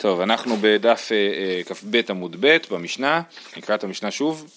טוב, 0.00 0.20
אנחנו 0.20 0.56
בדף 0.60 1.08
אה, 1.12 1.16
אה, 1.16 1.62
כ"ב 1.64 2.00
עמוד 2.08 2.36
ב' 2.40 2.56
במשנה, 2.70 3.22
נקרא 3.56 3.74
את 3.74 3.84
המשנה 3.84 4.10
שוב 4.10 4.50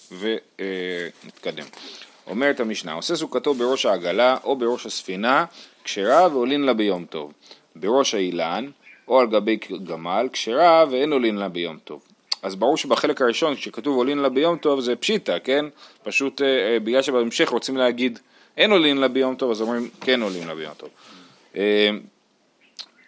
ונתקדם. 1.24 1.64
אומרת 2.26 2.60
המשנה, 2.60 2.92
עושה 2.92 3.16
סוכתו 3.16 3.54
בראש 3.54 3.86
העגלה 3.86 4.36
או 4.44 4.56
בראש 4.56 4.86
הספינה, 4.86 5.44
כשרה 5.84 6.28
ועולין 6.32 6.62
לה 6.62 6.72
ביום 6.72 7.04
טוב. 7.04 7.32
בראש 7.76 8.14
האילן 8.14 8.70
או 9.08 9.20
על 9.20 9.26
גבי 9.26 9.58
גמל, 9.84 10.28
כשרה 10.32 10.84
ואין 10.90 11.12
עולין 11.12 11.36
לה 11.36 11.48
ביום 11.48 11.78
טוב. 11.84 12.02
אז 12.42 12.56
ברור 12.56 12.76
שבחלק 12.76 13.22
הראשון 13.22 13.54
כשכתוב 13.54 13.96
עולין 13.96 14.18
לה 14.18 14.28
ביום 14.28 14.56
טוב 14.56 14.80
זה 14.80 14.96
פשיטה, 14.96 15.38
כן? 15.38 15.64
פשוט 16.02 16.42
אה, 16.42 16.46
אה, 16.46 16.80
בגלל 16.80 17.02
שבהמשך 17.02 17.48
רוצים 17.48 17.76
להגיד 17.76 18.18
אין 18.56 18.70
עולין 18.70 18.96
לה 18.96 19.08
ביום 19.08 19.34
טוב, 19.34 19.50
אז 19.50 19.60
אומרים 19.60 19.88
כן 20.00 20.22
עולין 20.22 20.46
לה 20.46 20.54
ביום 20.54 20.72
טוב. 20.76 20.88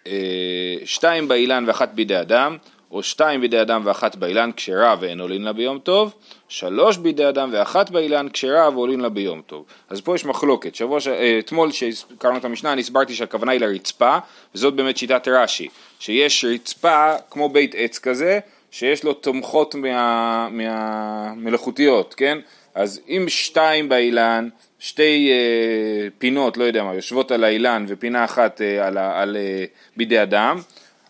אה, 0.07 0.85
שתיים 0.85 1.27
באילן 1.27 1.63
ואחת 1.67 1.89
בידי 1.93 2.19
אדם, 2.19 2.57
או 2.91 3.03
שתיים 3.03 3.41
בידי 3.41 3.61
אדם 3.61 3.81
ואחת 3.85 4.15
באילן 4.15 4.51
כשרה 4.55 4.95
ואין 4.99 5.19
עולין 5.19 5.43
לה 5.43 5.53
ביום 5.53 5.79
טוב, 5.79 6.13
שלוש 6.49 6.97
בידי 6.97 7.29
אדם 7.29 7.49
ואחת 7.51 7.89
באילן 7.89 8.27
כשרה 8.29 8.69
ועולין 8.69 8.99
לה 8.99 9.09
ביום 9.09 9.41
טוב. 9.45 9.65
אז 9.89 10.01
פה 10.01 10.15
יש 10.15 10.25
מחלוקת. 10.25 10.75
שבוע, 10.75 10.99
ש... 10.99 11.07
אה, 11.07 11.39
אתמול 11.39 11.71
שהזכרנו 11.71 12.37
את 12.37 12.45
המשנה 12.45 12.73
אני 12.73 12.81
הסברתי 12.81 13.15
שהכוונה 13.15 13.51
היא 13.51 13.61
לרצפה, 13.61 14.17
וזאת 14.55 14.73
באמת 14.73 14.97
שיטת 14.97 15.27
רש"י, 15.27 15.67
שיש 15.99 16.45
רצפה 16.45 17.13
כמו 17.29 17.49
בית 17.49 17.75
עץ 17.77 17.99
כזה, 17.99 18.39
שיש 18.71 19.03
לו 19.03 19.13
תומכות 19.13 19.75
מה... 19.75 20.49
מהמלאכותיות, 20.49 22.13
כן? 22.13 22.37
אז 22.75 23.01
אם 23.09 23.25
שתיים 23.27 23.89
באילן 23.89 24.49
שתי 24.79 25.31
אה, 25.31 26.07
פינות, 26.17 26.57
לא 26.57 26.63
יודע 26.63 26.83
מה, 26.83 26.93
יושבות 26.93 27.31
על 27.31 27.43
האילן 27.43 27.85
ופינה 27.87 28.25
אחת 28.25 28.61
אה, 28.61 28.87
על, 28.87 28.97
על 28.97 29.37
אה, 29.37 29.65
בידי 29.97 30.23
אדם, 30.23 30.59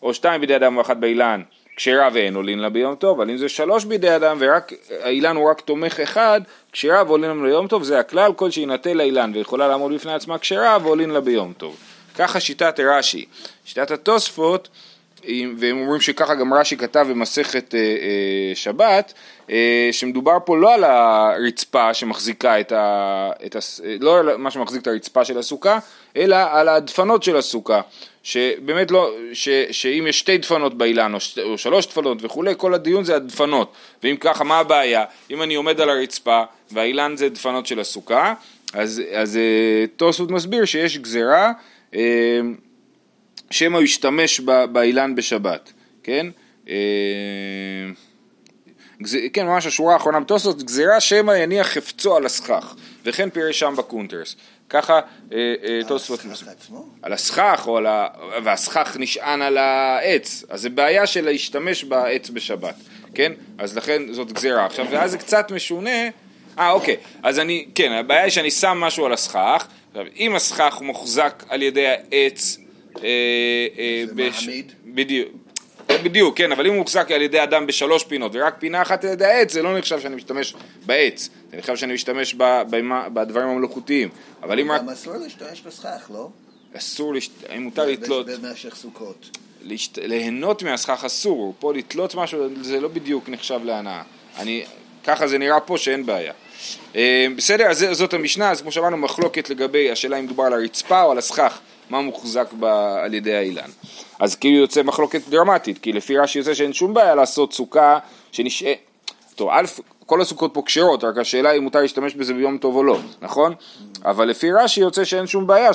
או 0.03 0.13
שתיים 0.13 0.41
בידי 0.41 0.55
אדם 0.55 0.77
ואחת 0.77 0.98
באילן, 0.98 1.41
כשרה 1.76 2.09
ואין 2.13 2.35
עולין 2.35 2.59
לה 2.59 2.70
ביום 2.70 2.95
טוב, 2.95 3.21
אבל 3.21 3.30
אם 3.30 3.38
זה 3.38 3.49
שלוש 3.49 3.85
בידי 3.85 4.16
אדם 4.16 4.38
ורק 4.40 4.73
האילן 5.04 5.35
הוא 5.35 5.49
רק 5.49 5.62
תומך 5.62 5.99
אחד, 5.99 6.41
כשרה 6.71 7.04
ועולין 7.07 7.29
לה 7.32 7.43
ביום 7.43 7.68
טוב, 7.68 7.84
זה 7.84 7.99
הכלל 7.99 8.34
כל 8.34 8.51
שיינטה 8.51 8.93
לאילן 8.93 9.32
ויכולה 9.34 9.68
לעמוד 9.68 9.93
בפני 9.93 10.13
עצמה 10.13 10.38
כשרה 10.38 10.77
ועולין 10.84 11.10
לה 11.10 11.21
ביום 11.21 11.54
טוב. 11.57 11.77
ככה 12.15 12.40
שיטת 12.40 12.79
רש"י. 12.79 13.26
שיטת 13.65 13.91
התוספות 13.91 14.70
והם 15.57 15.82
אומרים 15.82 16.01
שככה 16.01 16.35
גם 16.35 16.54
רש"י 16.54 16.77
כתב 16.77 17.07
במסכת 17.10 17.76
אה, 17.76 17.79
אה, 17.79 18.55
שבת, 18.55 19.13
אה, 19.49 19.90
שמדובר 19.91 20.37
פה 20.46 20.57
לא 20.57 20.73
על 20.73 20.84
הרצפה 20.84 21.93
שמחזיקה 21.93 22.60
את 22.60 22.71
ה... 22.71 23.29
את 23.45 23.55
ה 23.55 23.60
לא 23.99 24.20
על 24.20 24.38
מה 24.38 24.51
שמחזיק 24.51 24.82
את 24.82 24.88
הרצפה 24.88 25.26
של 25.26 25.38
הסוכה, 25.38 25.79
אלא 26.18 26.35
על 26.51 26.70
הדפנות 26.70 27.23
של 27.23 27.38
הסוכה. 27.38 27.82
שבאמת 28.23 28.91
לא, 28.91 29.12
ש, 29.34 29.49
שאם 29.71 30.05
יש 30.10 30.20
שתי 30.20 30.38
דפנות 30.38 30.77
באילן 30.77 31.13
או, 31.13 31.20
ש, 31.20 31.40
או 31.40 31.57
שלוש 31.57 31.88
דפנות 31.88 32.18
וכולי, 32.21 32.54
כל 32.57 32.73
הדיון 32.73 33.04
זה 33.04 33.15
הדפנות. 33.15 33.73
ואם 34.04 34.15
ככה, 34.20 34.43
מה 34.43 34.60
הבעיה? 34.60 35.04
אם 35.32 35.41
אני 35.41 35.55
עומד 35.55 35.82
על 35.82 35.90
הרצפה 35.90 36.43
והאילן 36.71 37.15
זה 37.15 37.29
דפנות 37.29 37.68
של 37.68 37.79
הסוכה, 37.79 38.34
אז, 38.73 39.01
אז 39.13 39.40
תוספות 39.95 40.32
מסביר 40.32 40.65
שיש 40.65 40.98
גזירה 40.98 41.51
שמא 43.51 43.76
הוא 43.76 43.84
ישתמש 43.84 44.40
באילן 44.71 45.15
בשבת, 45.15 45.73
כן? 46.03 46.27
אה, 46.70 46.76
כן, 49.34 49.45
ממש 49.45 49.65
השורה 49.65 49.93
האחרונה 49.93 50.20
בתוספות, 50.20 50.63
גזירה 50.63 50.99
שמא 50.99 51.31
יניח 51.31 51.67
חפצו 51.67 52.15
על 52.15 52.26
הסכך, 52.26 52.76
וכן 53.05 53.29
פירש 53.29 53.59
שם 53.59 53.73
בקונטרס. 53.77 54.35
ככה 54.70 54.93
אה, 55.34 55.54
אה, 55.63 55.79
תוספות... 55.87 56.26
על 56.26 56.31
הסכך 56.31 56.48
עצמו? 56.48 56.85
על 57.01 57.13
הסכך, 57.13 57.63
או 57.67 57.77
על 57.77 57.85
ה... 57.85 58.07
והסכך 58.43 58.98
נשען 58.99 59.41
על 59.41 59.57
העץ, 59.57 60.43
אז 60.49 60.61
זה 60.61 60.70
בעיה 60.70 61.07
של 61.07 61.26
להשתמש 61.26 61.84
בעץ 61.84 62.29
בשבת, 62.29 62.76
כן? 63.13 63.32
אז 63.57 63.77
לכן 63.77 64.13
זאת 64.13 64.31
גזירה. 64.31 64.66
עכשיו, 64.66 64.85
ואז 64.91 65.11
זה 65.11 65.17
קצת 65.17 65.51
משונה, 65.51 66.09
אה, 66.59 66.72
אוקיי, 66.72 66.97
אז 67.23 67.39
אני, 67.39 67.66
כן, 67.75 67.91
הבעיה 67.91 68.23
היא 68.23 68.31
שאני 68.31 68.51
שם 68.51 68.77
משהו 68.77 69.05
על 69.05 69.13
הסכך, 69.13 69.67
עכשיו, 69.89 70.05
אם 70.16 70.35
הסכך 70.35 70.77
מוחזק 70.81 71.43
על 71.49 71.61
ידי 71.61 71.88
העץ 71.88 72.57
אה, 73.03 73.09
אה, 73.78 74.03
זה 74.08 74.13
מעמיד? 74.13 74.72
בדיוק. 74.85 75.30
בדיוק, 76.03 76.38
כן, 76.38 76.52
אבל 76.52 76.66
אם 76.66 76.72
הוא 76.72 76.80
מוחזק 76.80 77.12
על 77.12 77.22
ידי 77.22 77.44
אדם 77.44 77.68
בשלוש 77.68 78.03
פינות 78.03 78.31
ורק 78.35 78.56
פינה 78.59 78.81
אחת 78.81 79.03
על 79.03 79.12
ידי 79.12 79.25
העץ, 79.25 79.53
זה 79.53 79.62
לא 79.62 79.78
נחשב 79.78 80.00
שאני 80.00 80.16
משתמש 80.16 80.53
בעץ, 80.85 81.30
זה 81.52 81.58
נחשב 81.58 81.75
שאני 81.75 81.94
משתמש 81.94 82.34
בדברים 83.13 83.47
המלאכותיים. 83.47 84.09
אבל 84.44 84.59
אם 84.59 84.72
רק... 84.72 84.81
גם 84.81 84.90
אסור 84.90 85.18
להשתמש 85.18 85.62
בסכך, 85.62 86.12
לא? 86.13 86.30
אסור, 86.78 87.13
האם 87.50 87.63
מותר 87.63 87.85
לתלות... 87.85 88.28
במשך 88.28 88.75
סוכות. 88.75 89.38
ליהנות 89.97 90.64
מהסכך 90.64 91.03
אסור, 91.06 91.53
פה 91.59 91.74
לתלות 91.74 92.16
משהו 92.16 92.47
זה 92.62 92.79
לא 92.79 92.88
בדיוק 92.88 93.29
נחשב 93.29 93.59
להנאה. 93.64 94.02
אני, 94.38 94.64
ככה 95.03 95.28
זה 95.28 95.38
נראה 95.38 95.59
פה 95.59 95.78
שאין 95.78 96.06
בעיה. 96.06 96.34
אה, 96.96 97.28
בסדר, 97.35 97.66
אז 97.66 97.85
זאת 97.91 98.14
המשנה, 98.14 98.52
אז 98.52 98.62
כמו 98.62 98.72
שאמרנו 98.72 98.97
מחלוקת 98.97 99.50
לגבי 99.50 99.91
השאלה 99.91 100.19
אם 100.19 100.25
מדובר 100.25 100.44
על 100.44 100.53
הרצפה 100.53 101.03
או 101.03 101.12
על 101.12 101.18
הסכך. 101.18 101.59
מה 101.89 102.01
מוחזק 102.01 102.47
ב, 102.59 102.65
על 103.03 103.13
ידי 103.13 103.35
האילן. 103.35 103.69
אז 104.19 104.35
כאילו 104.35 104.57
יוצא 104.57 104.83
מחלוקת 104.83 105.21
דרמטית, 105.29 105.77
כי 105.77 105.93
לפי 105.93 106.17
רש"י 106.17 106.39
יוצא 106.39 106.53
שאין 106.53 106.73
שום 106.73 106.93
בעיה 106.93 107.15
לעשות 107.15 107.53
סוכה 107.53 107.99
שנשאר... 108.31 108.73
טוב, 109.35 109.49
א', 109.51 109.65
כל 110.05 110.21
הסוכות 110.21 110.53
פה 110.53 110.63
כשרות, 110.65 111.03
רק 111.03 111.17
השאלה 111.17 111.51
אם 111.51 111.63
מותר 111.63 111.79
להשתמש 111.79 112.15
בזה 112.15 112.33
ביום 112.33 112.57
טוב 112.57 112.75
או 112.75 112.83
לא, 112.83 112.97
נכון? 113.21 113.53
אבל 114.05 114.25
לפי 114.27 114.51
רש"י 114.51 114.81
יוצא 114.81 115.03
שאין 115.03 115.27
שום 115.27 115.47
בעיה 115.47 115.71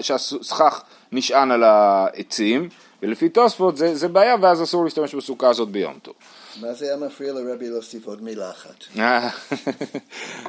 שהסכך 0.00 0.82
נשען 1.12 1.50
על 1.50 1.62
העצים, 1.62 2.68
ולפי 3.02 3.28
תוספות 3.28 3.76
זה, 3.76 3.94
זה 3.94 4.08
בעיה 4.08 4.34
ואז 4.42 4.62
אסור 4.62 4.84
להשתמש 4.84 5.14
בסוכה 5.14 5.48
הזאת 5.48 5.68
ביום 5.68 5.94
טוב. 6.02 6.14
מה 6.60 6.72
זה 6.72 6.86
היה 6.86 6.96
מפריע 6.96 7.32
לרבי 7.32 7.68
להוסיף 7.68 8.06
עוד 8.06 8.22
מילה 8.22 8.50
אחת? 8.50 8.84
אה. 8.98 9.28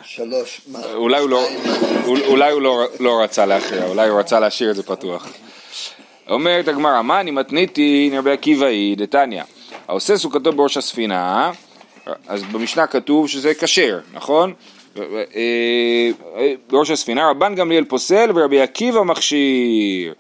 שלוש, 0.04 0.62
מה? 0.68 0.80
אולי 0.94 1.20
הוא, 1.20 1.30
לא, 1.30 2.62
לא, 2.62 2.86
לא 3.00 3.22
רצה 3.24 3.46
להכריע, 3.46 3.86
אולי 3.86 4.10
הוא 4.10 4.20
רצה 4.20 4.40
להשאיר 4.40 4.72
את 4.72 4.76
זה 4.76 4.84
פתוח. 4.84 5.28
אומרת 6.30 6.68
הגמרא, 6.68 7.02
מה 7.02 7.20
אני 7.20 7.32
מתניתי 7.32 8.12
רבי 8.18 8.32
עקיבאי 8.32 8.96
דתניא, 8.96 9.44
העושה 9.88 10.18
סוכתו 10.18 10.52
בראש 10.54 10.78
הספינה, 10.78 11.52
אז 12.28 12.44
במשנה 12.44 12.88
כתוב 12.88 13.28
שזה 13.28 13.54
כשר, 13.54 14.00
נכון? 14.14 14.54
אה, 14.98 15.04
אה, 15.36 16.54
בראש 16.70 16.90
הספינה 16.90 17.30
רבן 17.30 17.56
גמליאל 17.56 17.84
פוסל 17.84 18.32
ורבי 18.36 18.62
עקיבא 18.62 19.02
מכשיר 19.02 20.14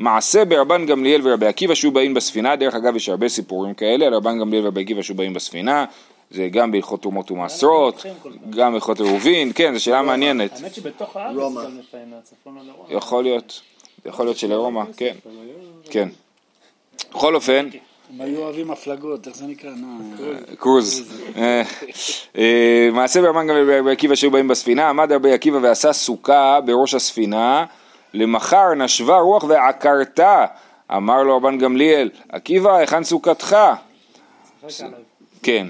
מעשה 0.00 0.44
ברבן 0.44 0.86
גמליאל 0.86 1.20
ורבי 1.24 1.46
עקיבא 1.46 1.74
שהיו 1.74 1.92
באים 1.92 2.14
בספינה, 2.14 2.56
דרך 2.56 2.74
אגב 2.74 2.96
יש 2.96 3.08
הרבה 3.08 3.28
סיפורים 3.28 3.74
כאלה, 3.74 4.08
רבן 4.16 4.38
גמליאל 4.38 4.64
ורבי 4.64 4.80
עקיבא 4.82 5.02
שהיו 5.02 5.16
באים 5.16 5.34
בספינה, 5.34 5.84
זה 6.30 6.48
גם 6.48 6.72
בהלכות 6.72 7.02
תרומות 7.02 7.30
ומעשרות, 7.30 8.06
גם 8.50 8.72
בהלכות 8.72 9.00
עירובין, 9.00 9.52
כן, 9.54 9.74
זו 9.74 9.84
שאלה 9.84 10.02
מעניינת. 10.02 10.52
האמת 10.52 10.74
שבתוך 10.74 11.16
הארץ 11.16 11.36
גם 11.36 11.78
לפעמים 11.78 12.10
מהצפון 12.10 12.58
לרומא. 12.66 12.94
יכול 12.98 13.22
להיות, 13.22 13.60
יכול 14.06 14.26
להיות 14.26 14.36
שלרומא, 14.36 14.82
כן, 14.96 15.14
כן. 15.90 16.08
בכל 17.10 17.34
אופן, 17.34 17.68
הם 18.14 18.20
היו 18.20 18.38
אוהבים 18.38 18.70
הפלגות, 18.70 19.26
איך 19.26 19.36
זה 19.36 19.46
נקרא? 19.46 19.70
קרוז. 20.58 21.12
אה, 21.36 21.62
אה, 22.38 22.88
מעשה 22.92 23.22
ברבן 23.22 23.46
גמליאל 23.46 23.70
ורבי 23.70 23.92
עקיבא 23.92 24.14
שהיו 24.14 24.30
באים 24.30 24.48
בספינה, 24.48 24.88
עמד 24.88 25.12
רבי 25.12 25.32
עקיבא 25.32 25.58
ועשה 25.62 25.92
סוכה 25.92 26.60
בראש 26.60 26.94
הספינה 26.94 27.64
למחר 28.14 28.74
נשבה 28.74 29.18
רוח 29.18 29.44
ועקרתה, 29.48 30.46
אמר 30.96 31.22
לו 31.22 31.36
רבן 31.36 31.58
גמליאל, 31.58 32.10
עקיבא, 32.28 32.76
היכן 32.76 33.04
סוכתך? 33.04 33.56
כן, 35.42 35.66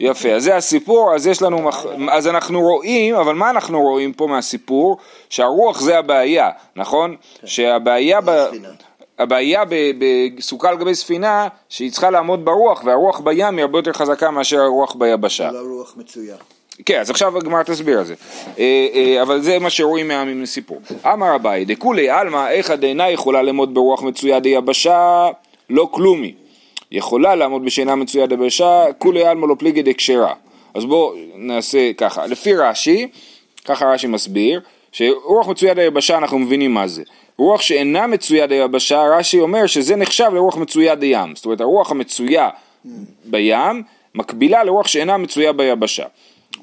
יפה, 0.00 0.32
אז 0.32 0.44
זה 0.44 0.56
הסיפור, 0.56 1.14
אז 1.14 1.26
יש 1.26 1.42
לנו, 1.42 1.62
מח... 1.62 1.86
אז 2.10 2.28
אנחנו 2.28 2.60
רואים, 2.60 3.14
אבל 3.14 3.34
מה 3.34 3.50
אנחנו 3.50 3.80
רואים 3.80 4.12
פה 4.12 4.26
מהסיפור? 4.26 4.96
שהרוח 5.30 5.80
זה 5.80 5.98
הבעיה, 5.98 6.50
נכון? 6.76 7.16
כן. 7.40 7.46
שהבעיה 7.46 8.20
ב... 8.20 8.30
הבעיה 9.18 9.62
בסוכה 9.98 10.68
על 10.68 10.76
גבי 10.76 10.94
ספינה 10.94 11.48
שהיא 11.68 11.92
צריכה 11.92 12.10
לעמוד 12.10 12.44
ברוח 12.44 12.82
והרוח 12.84 13.20
בים 13.20 13.56
היא 13.56 13.62
הרבה 13.62 13.78
יותר 13.78 13.92
חזקה 13.92 14.30
מאשר 14.30 14.60
הרוח 14.60 14.94
ביבשה. 14.94 15.50
לא 15.50 15.58
רוח 15.58 15.94
מצויה. 15.96 16.36
כן, 16.86 17.00
אז 17.00 17.10
עכשיו 17.10 17.38
הגמרא 17.38 17.62
תסביר 17.62 17.98
על 17.98 18.04
זה. 18.04 18.14
אה, 18.58 18.86
אה, 18.94 19.22
אבל 19.22 19.40
זה 19.40 19.58
מה 19.58 19.70
שרואים 19.70 20.10
מהסיפור. 20.34 20.80
אמר 21.06 21.36
אביי, 21.36 21.64
דכולי 21.64 22.10
עלמא 22.10 22.48
איכא 22.50 22.76
דאינה 22.76 23.10
יכולה 23.10 23.42
לעמוד 23.42 23.74
ברוח 23.74 24.02
מצויה 24.02 24.40
דיבשה, 24.40 25.28
לא 25.70 25.88
כלומי. 25.90 26.34
יכולה 26.92 27.34
לעמוד 27.34 27.64
בשינה 27.64 27.94
מצויה 27.94 28.26
דיבשה, 28.26 28.84
כולי 28.98 29.24
עלמא 29.24 29.46
לא 29.46 29.54
פליגי 29.58 29.82
דקשרה. 29.82 30.34
אז 30.74 30.84
בואו 30.84 31.14
נעשה 31.34 31.92
ככה. 31.92 32.26
לפי 32.26 32.54
רש"י, 32.54 33.08
ככה 33.64 33.86
רש"י 33.86 34.06
מסביר, 34.06 34.60
שרוח 34.92 35.48
מצויה 35.48 35.74
דיבשה 35.74 36.18
אנחנו 36.18 36.38
מבינים 36.38 36.74
מה 36.74 36.86
זה. 36.86 37.02
רוח 37.36 37.60
שאינה 37.60 38.06
מצויה 38.06 38.46
דיבשה, 38.46 39.02
רש"י 39.02 39.40
אומר 39.40 39.66
שזה 39.66 39.96
נחשב 39.96 40.30
לרוח 40.34 40.56
מצויה 40.56 40.94
דים. 40.94 41.34
זאת 41.34 41.44
אומרת, 41.44 41.60
הרוח 41.60 41.90
המצויה 41.90 42.48
בים 43.24 43.82
מקבילה 44.14 44.64
לרוח 44.64 44.86
שאינה 44.86 45.16
מצויה 45.16 45.52
ביבשה. 45.52 46.04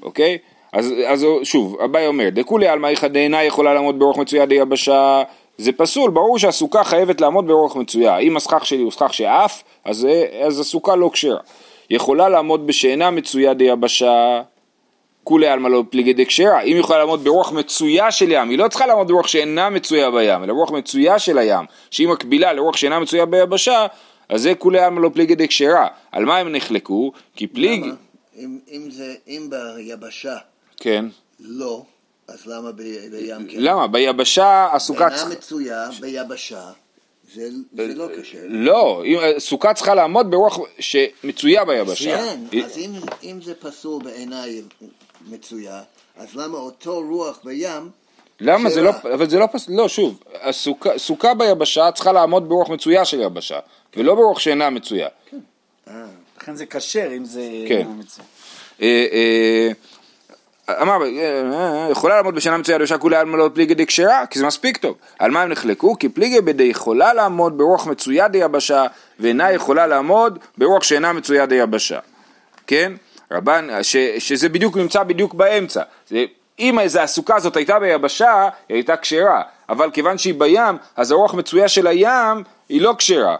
אוקיי? 0.07 0.37
אז, 0.73 0.93
אז 1.07 1.25
שוב, 1.43 1.77
אביי 1.85 2.07
אומר, 2.07 2.29
דכולי 2.29 2.67
עלמא 2.67 2.87
איכא 2.87 3.07
דאינה 3.07 3.43
יכולה 3.43 3.73
לעמוד 3.73 3.99
ברוח 3.99 4.17
מצויה 4.17 4.45
דיבשה, 4.45 5.23
זה 5.57 5.71
פסול, 5.71 6.11
ברור 6.11 6.39
שהסוכה 6.39 6.83
חייבת 6.83 7.21
לעמוד 7.21 7.47
באורך 7.47 7.75
מצויה. 7.75 8.17
אם 8.17 8.37
הסכך 8.37 8.65
שלי 8.65 8.81
הוא 8.81 8.91
סכך 8.91 9.13
שעף, 9.13 9.63
אז, 9.85 10.07
אז 10.41 10.59
הסוכה 10.59 10.95
לא 10.95 11.09
כשרה. 11.13 11.39
יכולה 11.89 12.29
לעמוד 12.29 12.67
בשאינה 12.67 13.11
מצויה 13.11 13.53
דיבשה, 13.53 14.41
כולי 15.23 15.47
עלמא 15.47 15.67
לא 15.67 15.83
פליגי 15.89 16.13
דקשרה. 16.13 16.61
אם 16.61 16.75
יכולה 16.79 16.99
לעמוד 16.99 17.23
ברוח 17.23 17.51
מצויה 17.51 18.11
של 18.11 18.31
ים, 18.31 18.49
היא 18.49 18.57
לא 18.57 18.67
צריכה 18.67 18.85
לעמוד 18.85 19.07
ברוח 19.07 19.27
שאינה 19.27 19.69
מצויה 19.69 20.11
בים, 20.11 20.43
אלא 20.43 20.53
ברוח 20.53 20.71
מצויה 20.71 21.19
של 21.19 21.37
הים, 21.37 21.65
שהיא 21.91 22.07
מקבילה 22.07 22.53
לרוח 22.53 22.77
שאינה 22.77 22.99
מצויה 22.99 23.25
ביבשה, 23.25 23.85
אז 24.29 24.41
זה 24.41 24.55
כולי 24.55 24.79
עלמא 24.79 24.99
לא 24.99 25.09
פליגי 25.13 25.35
דקשרה. 25.35 25.87
על 26.11 26.25
מה 26.25 26.37
הם 26.37 26.51
נחלקו? 26.51 27.11
כי 27.35 27.47
פליג... 27.47 27.83
למה? 27.83 27.93
אם, 28.37 28.59
אם 28.71 28.91
זה, 28.91 29.15
אם 29.27 29.49
ביבשה 29.49 30.37
כן. 30.77 31.05
לא, 31.39 31.83
אז 32.27 32.45
למה 32.45 32.71
ב- 32.71 32.81
בים 33.11 33.47
כן? 33.47 33.57
למה? 33.59 33.87
ביבשה 33.87 34.67
הסוכה... 34.73 35.07
אינה 35.07 35.25
מצויה 35.25 35.89
ביבשה, 35.99 36.71
זה, 37.33 37.49
זה 37.73 37.95
לא 37.95 38.07
קשה. 38.19 38.37
לא, 38.47 39.03
סוכה 39.37 39.73
צריכה 39.73 39.95
לעמוד 39.95 40.31
ברוח 40.31 40.59
שמצויה 40.79 41.65
ביבשה. 41.65 42.17
כן, 42.17 42.59
אז 42.65 42.77
אם, 42.77 42.91
אם 43.23 43.39
זה 43.41 43.55
פסול 43.55 44.03
בעיניי 44.03 44.61
מצויה, 45.29 45.81
אז 46.17 46.35
למה 46.35 46.57
אותו 46.57 47.01
רוח 47.09 47.39
בים, 47.43 47.89
למה 48.39 48.69
זה. 48.69 48.81
לא, 48.81 48.89
אבל 49.13 49.29
זה 49.29 49.39
לא 49.39 49.45
פס... 49.51 49.69
לא, 49.69 49.89
שוב, 49.89 50.23
הסוכה, 50.41 50.97
סוכה 50.97 51.33
ביבשה 51.33 51.91
צריכה 51.91 52.11
לעמוד 52.11 52.49
ברוח 52.49 52.69
מצויה 52.69 53.05
של 53.05 53.21
יבשה, 53.21 53.59
ולא 53.95 54.15
ברוח 54.15 54.39
שאינה 54.39 54.69
מצויה. 54.69 55.07
אה, 55.87 56.05
לכן 56.47 56.55
זה 56.55 56.65
כשר 56.65 57.07
אם 57.17 57.25
זה... 57.25 57.41
כן. 57.67 57.87
אה, 58.81 59.05
אה, 60.69 60.81
אמר, 60.81 61.03
אה, 61.03 61.87
יכולה 61.91 62.15
לעמוד 62.15 62.35
בשנה 62.35 62.57
מצויה 62.57 62.75
יבשה 62.75 62.97
כולי 62.97 63.15
עלמא 63.15 63.37
לא 63.37 63.49
פליגי 63.53 63.73
דקשרה, 63.73 64.25
כי 64.25 64.39
זה 64.39 64.45
מספיק 64.45 64.77
טוב. 64.77 64.95
על 65.19 65.31
מה 65.31 65.41
הם 65.41 65.49
נחלקו? 65.49 65.99
כי 65.99 66.09
פליגי 66.09 66.41
בדי 66.41 66.63
יכולה 66.63 67.13
לעמוד 67.13 67.57
ברוח 67.57 67.87
מצויה 67.87 68.27
דיבשה, 68.27 68.85
ואינה 69.19 69.51
יכולה 69.51 69.87
לעמוד 69.87 70.39
ברוח 70.57 70.83
שאינה 70.83 71.13
מצויה 71.13 71.45
דיבשה. 71.45 71.99
כן? 72.67 72.93
רבן, 73.31 73.67
ש, 73.81 73.97
שזה 73.97 74.49
בדיוק 74.49 74.77
נמצא 74.77 75.03
בדיוק 75.03 75.33
באמצע. 75.33 75.81
זה, 76.09 76.25
אם 76.59 76.79
איזה 76.79 77.03
הסוכה 77.03 77.35
הזאת 77.35 77.55
הייתה 77.55 77.79
ביבשה, 77.79 78.49
היא 78.69 78.75
הייתה 78.75 78.97
כשרה, 78.97 79.41
אבל 79.69 79.91
כיוון 79.91 80.17
שהיא 80.17 80.33
בים, 80.33 80.77
אז 80.95 81.11
הרוח 81.11 81.33
מצויה 81.33 81.67
של 81.67 81.87
הים 81.87 82.43
היא 82.69 82.81
לא 82.81 82.95
כשרה. 82.97 83.35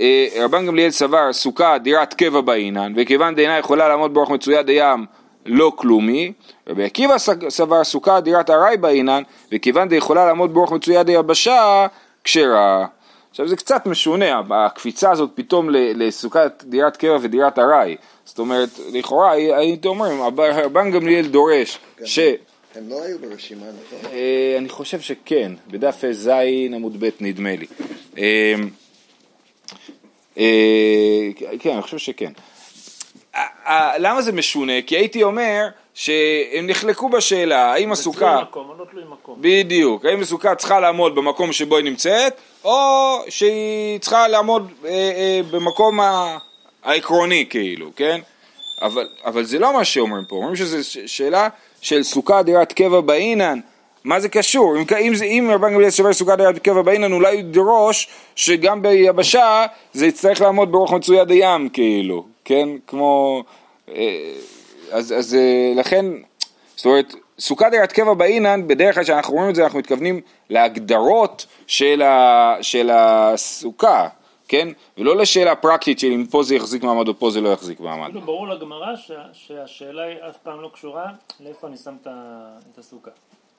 אה, 0.00 0.26
רבן 0.40 0.66
גמליאל 0.66 0.90
סבר 0.90 1.32
סוכה 1.32 1.78
דירת 1.78 2.14
קבע 2.14 2.40
באינן, 2.40 2.92
וכיוון 2.96 3.34
דאינה 3.34 3.58
יכולה 3.58 3.88
לעמוד 3.88 4.14
ברוח 4.14 4.30
מצויה 4.30 4.62
דים 4.62 5.06
לא 5.46 5.72
כלומי, 5.76 6.32
רבי 6.68 6.84
עקיבא 6.84 7.18
סבר 7.48 7.84
סוכה 7.84 8.20
דירת 8.20 8.50
ארעי 8.50 8.76
באינן, 8.76 9.22
וכיוון 9.52 9.88
דיכולה 9.88 10.26
לעמוד 10.26 10.54
ברוח 10.54 10.72
מצויה 10.72 11.02
דיבשה, 11.02 11.86
כשרה. 12.24 12.86
עכשיו 13.30 13.48
זה 13.48 13.56
קצת 13.56 13.86
משונה, 13.86 14.40
הקפיצה 14.50 15.10
הזאת 15.10 15.30
פתאום 15.34 15.70
לסוכת 15.70 16.64
דירת 16.66 16.96
קבע 16.96 17.16
ודירת 17.20 17.58
ארעי. 17.58 17.96
זאת 18.24 18.38
אומרת, 18.38 18.68
לכאורה 18.92 19.30
הייתי 19.32 19.88
אומר, 19.88 20.06
רב- 20.20 20.40
רבן 20.40 20.90
גמליאל 20.90 21.26
דורש 21.26 21.78
ש... 22.04 22.18
הם 22.18 22.82
לא 22.88 23.02
היו 23.04 23.18
ברשימה, 23.18 23.66
נכון? 23.66 24.10
אה, 24.12 24.54
אני 24.58 24.68
חושב 24.68 25.00
שכן, 25.00 25.52
בדף 25.70 26.02
ז' 26.12 26.30
עמוד 26.74 27.04
ב' 27.04 27.08
נדמה 27.20 27.50
לי. 27.56 27.66
אה, 30.38 30.44
כן, 31.60 31.70
אני 31.70 31.82
חושב 31.82 31.98
שכן. 31.98 32.32
אה, 33.34 33.46
אה, 33.66 33.98
למה 33.98 34.22
זה 34.22 34.32
משונה? 34.32 34.72
כי 34.86 34.96
הייתי 34.96 35.22
אומר 35.22 35.68
שהם 35.94 36.66
נחלקו 36.66 37.08
בשאלה 37.08 37.72
האם 37.72 37.92
הסוכה, 37.92 38.42
לא. 38.56 39.34
בדיוק, 39.38 40.04
האם 40.04 40.20
הסוכה 40.20 40.54
צריכה 40.54 40.80
לעמוד 40.80 41.14
במקום 41.14 41.52
שבו 41.52 41.76
היא 41.76 41.84
נמצאת, 41.84 42.34
או 42.64 43.18
שהיא 43.28 44.00
צריכה 44.00 44.28
לעמוד 44.28 44.72
אה, 44.84 44.90
אה, 44.90 45.40
במקום 45.50 46.00
העקרוני 46.82 47.46
כאילו, 47.50 47.90
כן? 47.96 48.20
אבל, 48.82 49.08
אבל 49.24 49.44
זה 49.44 49.58
לא 49.58 49.72
מה 49.72 49.84
שאומרים 49.84 50.24
פה, 50.28 50.36
אומרים 50.36 50.56
שזו 50.56 51.00
שאלה 51.06 51.48
של 51.80 52.02
סוכה 52.02 52.42
דירת 52.42 52.72
קבע 52.72 53.00
באינן, 53.00 53.60
מה 54.04 54.20
זה 54.20 54.28
קשור? 54.28 54.76
אם, 54.76 54.84
אם, 55.00 55.12
אם 55.22 55.50
רבן 55.54 55.72
גמליאל 55.72 55.90
סובר 55.90 56.12
סוכה 56.12 56.36
דירת 56.36 56.58
קבע 56.58 56.82
באינן, 56.82 57.12
אולי 57.12 57.32
הוא 57.32 57.40
ידרוש 57.40 58.08
שגם 58.36 58.82
ביבשה 58.82 59.66
זה 59.92 60.06
יצטרך 60.06 60.40
לעמוד 60.40 60.72
ברוח 60.72 60.92
מצויה 60.92 61.24
דים 61.24 61.68
כאילו, 61.68 62.26
כן? 62.44 62.68
כמו... 62.86 63.42
אה, 63.88 64.32
אז, 64.92 65.12
אז 65.12 65.34
אה, 65.34 65.72
לכן, 65.76 66.06
זאת 66.76 66.86
אומרת, 66.86 67.14
סוכה 67.38 67.70
דירת 67.70 67.92
קבע 67.92 68.14
באינן, 68.14 68.66
בדרך 68.68 68.94
כלל 68.94 69.04
כשאנחנו 69.04 69.34
רואים 69.34 69.50
את 69.50 69.54
זה 69.54 69.64
אנחנו 69.64 69.78
מתכוונים 69.78 70.20
להגדרות 70.50 71.46
של, 71.66 72.02
ה, 72.02 72.56
של 72.62 72.90
הסוכה, 72.92 74.08
כן? 74.48 74.68
ולא 74.98 75.16
לשאלה 75.16 75.54
פרקטית 75.54 75.98
של 75.98 76.06
אם 76.12 76.26
פה 76.30 76.42
זה 76.42 76.54
יחזיק 76.54 76.82
מעמד 76.82 77.08
או 77.08 77.18
פה 77.18 77.30
זה 77.30 77.40
לא 77.40 77.48
יחזיק 77.48 77.80
מעמד. 77.80 78.06
כאילו 78.06 78.20
ברור 78.20 78.48
לגמרא 78.48 78.96
שה- 78.96 79.14
שהשאלה 79.32 80.02
היא 80.02 80.16
אף 80.30 80.36
פעם 80.42 80.60
לא 80.60 80.70
קשורה 80.74 81.06
לאיפה 81.40 81.66
אני 81.66 81.76
שם 81.76 81.94
את 82.04 82.78
הסוכה. 82.78 83.10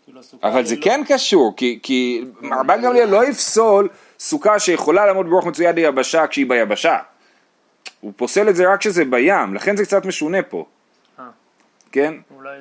כאילו 0.06 0.22
אבל 0.44 0.66
זה 0.66 0.76
לא- 0.76 0.82
כן 0.82 1.02
קשור, 1.08 1.54
כי, 1.58 1.80
כי 1.84 2.26
רבן 2.44 2.82
גמליאל 2.82 3.10
לא 3.10 3.26
יפסול 3.26 3.90
סוכה 4.20 4.60
שיכולה 4.60 5.06
לעמוד 5.06 5.26
ברוח 5.26 5.46
מצויה 5.46 5.72
דיבשה 5.72 6.28
כשהיא 6.28 6.50
ביבשה. 6.50 6.98
הוא 8.02 8.14
פוסל 8.16 8.50
את 8.50 8.56
זה 8.56 8.74
רק 8.74 8.80
כשזה 8.80 9.06
בים, 9.06 9.54
לכן 9.54 9.78
זה 9.78 9.86
קצת 9.86 10.06
משונה 10.06 10.44
פה, 10.44 10.66
אה, 11.20 11.26
כן? 11.92 12.14
אולי... 12.36 12.60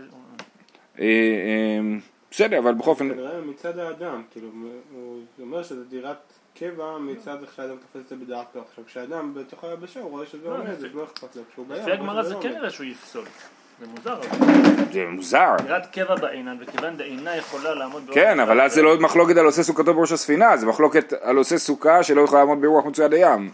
אה, 0.98 1.04
אה, 1.04 1.80
בסדר, 2.30 2.58
אבל 2.58 2.74
בכל 2.74 2.90
אופן, 2.90 3.08
כנראה 3.08 3.40
מצד 3.40 3.78
האדם, 3.78 4.22
כאילו, 4.30 4.48
הוא 4.92 5.20
אומר 5.40 5.62
שזה 5.62 5.84
דירת 5.84 6.32
קבע 6.54 6.98
מצד 6.98 7.36
איך 7.42 7.54
שאדם 7.54 7.76
תופס 7.76 7.96
את 7.96 8.08
זה 8.08 8.16
בדרכו. 8.16 8.58
עכשיו, 8.70 8.84
כשאדם 8.86 9.34
בתוך 9.34 9.64
היבשה 9.64 10.00
הוא 10.00 10.10
רואה 10.10 10.26
שזה 10.26 10.48
עומד, 10.48 10.70
אז 10.70 10.84
לא 10.94 11.04
אכפת 11.04 11.36
לו. 11.36 11.42
כשהוא 11.50 11.66
בים, 11.66 11.76
לפי 11.82 11.92
הגמרא 11.92 12.22
זה 12.22 12.30
שזה 12.30 12.42
כן 12.42 12.52
לא 12.52 12.58
נראה 12.58 12.70
שהוא 12.70 12.86
יפסול. 12.86 13.24
זה 13.80 13.86
מוזר. 13.86 14.20
זה 14.92 15.04
מוזר. 15.10 15.56
דירת 15.66 15.86
קבע 15.92 16.14
בעינן, 16.14 16.56
וכיוון 16.60 16.96
דאינה 16.96 17.36
יכולה 17.36 17.74
לעמוד... 17.74 18.10
כן, 18.12 18.40
אבל 18.40 18.60
אז 18.60 18.74
זה 18.74 18.82
לא 18.82 19.00
מחלוקת 19.00 19.36
על 19.36 19.46
עושה 19.46 19.62
סוכתו 19.62 19.94
בראש 19.94 20.12
הספינה, 20.12 20.56
זה 20.56 20.66
מחלוקת 20.66 21.12
על 21.20 21.36
עושה 21.36 21.58
סוכה 21.58 22.02
שלא 22.02 22.22
יכולה 22.22 22.40
לעמוד 22.40 22.60
ברוח 22.60 22.84
מצויה 22.84 23.08
דים. 23.08 23.50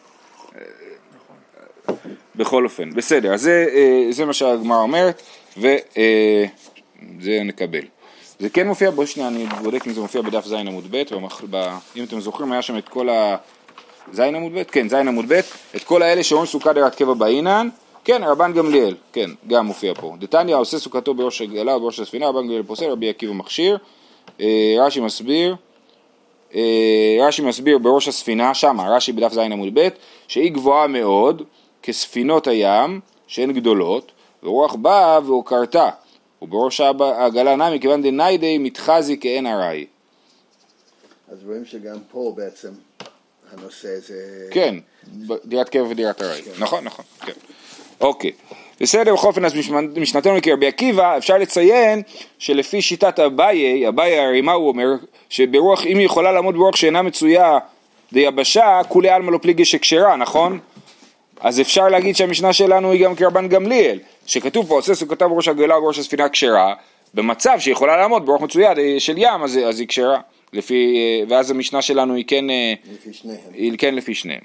בכל 2.37 2.65
אופן, 2.65 2.91
בסדר, 2.91 3.37
זה, 3.37 3.67
אה, 3.75 4.07
זה 4.11 4.25
מה 4.25 4.33
שהגמרא 4.33 4.79
אומרת, 4.79 5.23
וזה 5.57 7.43
נקבל. 7.45 7.83
זה 8.39 8.49
כן 8.49 8.67
מופיע, 8.67 8.91
בוא 8.91 9.07
שנייה, 9.07 9.29
אני 9.29 9.47
בודק 9.63 9.87
אם 9.87 9.93
זה 9.93 10.01
מופיע 10.01 10.23
בדף 10.23 10.47
ז' 10.47 10.53
עמוד 10.53 10.87
ב', 10.91 11.03
אם 11.97 12.05
אתם 12.05 12.21
זוכרים, 12.21 12.53
היה 12.53 12.63
שם 12.63 12.79
את 12.79 12.89
כל 12.89 13.09
ה... 13.09 13.37
ז' 14.13 14.21
עמוד 14.21 14.53
ב'? 14.55 14.63
כן, 14.63 14.89
ז' 14.89 14.95
עמוד 14.95 15.25
ב', 15.29 15.41
את 15.77 15.85
כל 15.85 16.03
האלה 16.03 16.23
שאומרים 16.23 16.47
סוכה 16.47 16.73
דירת 16.73 16.95
קבע 16.95 17.15
באינן, 17.15 17.69
כן, 18.05 18.25
רבן 18.25 18.53
גמליאל, 18.53 18.95
כן, 19.13 19.31
גם 19.47 19.67
מופיע 19.67 19.95
פה. 19.95 20.15
דתניא 20.19 20.57
עושה 20.57 20.79
סוכתו 20.79 21.15
בראש 21.15 21.43
הגלה 21.43 21.75
או 21.75 21.81
בראש 21.81 22.01
הספינה, 22.01 22.29
רבן 22.29 22.43
גמליאל 22.43 22.63
פוסל, 22.63 22.91
רבי 22.91 23.09
עקיבא 23.09 23.33
מכשיר. 23.33 23.79
אה, 24.41 24.77
רש"י 24.79 25.01
מסביר, 25.01 25.57
אה, 26.55 27.17
רש"י 27.21 27.43
מסביר 27.43 27.79
בראש 27.79 28.09
הספינה, 28.09 28.55
שמה, 28.55 28.97
רש"י 28.97 29.13
בדף 29.13 29.33
ז' 29.33 29.39
עמוד 29.39 29.69
ב', 29.75 29.89
שהיא 30.29 30.53
גבוהה 30.53 30.87
מאוד, 30.87 31.43
כספינות 31.83 32.47
הים, 32.47 33.01
שהן 33.27 33.53
גדולות, 33.53 34.13
ורוח 34.43 34.75
באה 34.75 35.19
והוקרתה, 35.27 35.91
ובראש 36.43 36.81
העגלה 36.81 37.57
נמי, 37.57 37.81
כיוון 37.81 38.03
דניידי 38.03 38.59
מתחזי 38.59 39.17
כעין 39.21 39.47
ארעי. 39.47 39.87
אז 41.33 41.39
רואים 41.47 41.65
שגם 41.65 41.97
פה 42.13 42.33
בעצם 42.37 42.71
הנושא 43.53 43.99
זה... 44.01 44.49
כן, 44.51 44.75
דירת 45.45 45.69
קבע 45.69 45.85
ודירת 45.89 46.23
ארעי. 46.23 46.43
נכון, 46.59 46.85
נכון, 46.85 47.05
כן. 47.21 47.33
אוקיי. 48.01 48.31
בסדר, 48.81 49.15
בכל 49.15 49.27
אופן, 49.27 49.45
אז 49.45 49.55
משנתנו 49.97 50.39
כרבי 50.43 50.67
עקיבא, 50.67 51.17
אפשר 51.17 51.39
לציין 51.39 52.03
שלפי 52.39 52.83
שיטת 52.83 53.19
אביי, 53.19 53.89
אביי 53.89 54.19
הרי 54.19 54.41
מה 54.41 54.53
הוא 54.53 54.69
אומר? 54.69 54.87
שברוח, 55.29 55.87
אם 55.87 55.99
היא 55.99 56.07
יכולה 56.07 56.33
לעמוד 56.33 56.55
ברוח 56.55 56.77
שאינה 56.77 57.03
מצויה 57.03 57.59
דיבשה, 58.13 58.81
כולי 58.89 59.09
עלמא 59.09 59.31
לא 59.31 59.39
פליגי 59.39 59.65
שכשרה, 59.65 60.17
נכון? 60.17 60.59
אז 61.41 61.61
אפשר 61.61 61.89
להגיד 61.89 62.17
שהמשנה 62.17 62.53
שלנו 62.53 62.93
היא 62.93 63.05
גם 63.05 63.15
כרבן 63.15 63.49
גמליאל, 63.49 63.99
שכתוב 64.27 64.69
פה 64.69 64.75
עושה 64.75 64.95
סוכתה 64.95 65.29
בראש 65.29 65.49
הגאולה 65.49 65.79
ובראש 65.79 65.99
הספינה 65.99 66.29
כשרה, 66.29 66.75
במצב 67.15 67.57
שהיא 67.59 67.73
יכולה 67.73 67.97
לעמוד 67.97 68.27
ברוח 68.27 68.41
מצויה 68.41 68.73
של 68.99 69.19
ים, 69.19 69.43
אז, 69.43 69.59
אז 69.69 69.81
היא 69.81 69.89
כשרה. 69.89 70.21
לפי, 70.53 70.97
ואז 71.29 71.51
המשנה 71.51 71.83
שלנו 71.83 72.15
היא 72.15 72.25
כן... 72.27 72.51
אה, 72.51 72.75
לפי 72.93 73.13
שניהם. 73.13 73.39
היא 73.53 73.73
כן 73.79 73.95
לפי 73.95 74.15
שניהם. 74.15 74.41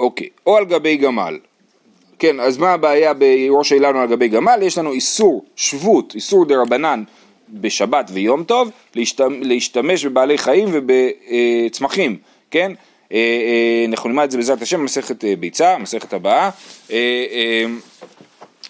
אוקיי, 0.00 0.28
או 0.46 0.56
על 0.56 0.64
גבי 0.64 0.96
גמל. 0.96 1.38
כן, 2.18 2.40
אז 2.40 2.58
מה 2.58 2.72
הבעיה 2.72 3.14
בראש 3.14 3.68
שלנו 3.68 4.00
על 4.00 4.08
גבי 4.08 4.28
גמל? 4.28 4.58
יש 4.62 4.78
לנו 4.78 4.92
איסור 4.92 5.44
שבות, 5.56 6.14
איסור 6.14 6.44
דה 6.44 6.56
רבנן 6.62 7.02
בשבת 7.48 8.10
ויום 8.12 8.44
טוב, 8.44 8.70
להשתמש, 9.42 10.04
בבעלי 10.04 10.38
חיים 10.38 10.68
ובצמחים, 10.72 12.16
כן? 12.50 12.72
אה, 13.12 13.18
אה, 13.18 13.84
אנחנו 13.88 14.08
נלמד 14.08 14.24
את 14.24 14.30
זה 14.30 14.36
בעזרת 14.36 14.62
השם 14.62 14.80
במסכת 14.80 15.24
אה, 15.24 15.36
ביצה, 15.36 15.74
המסכת 15.74 16.12
הבאה. 16.12 16.50
אה, 16.90 16.96
אה, 17.32 17.64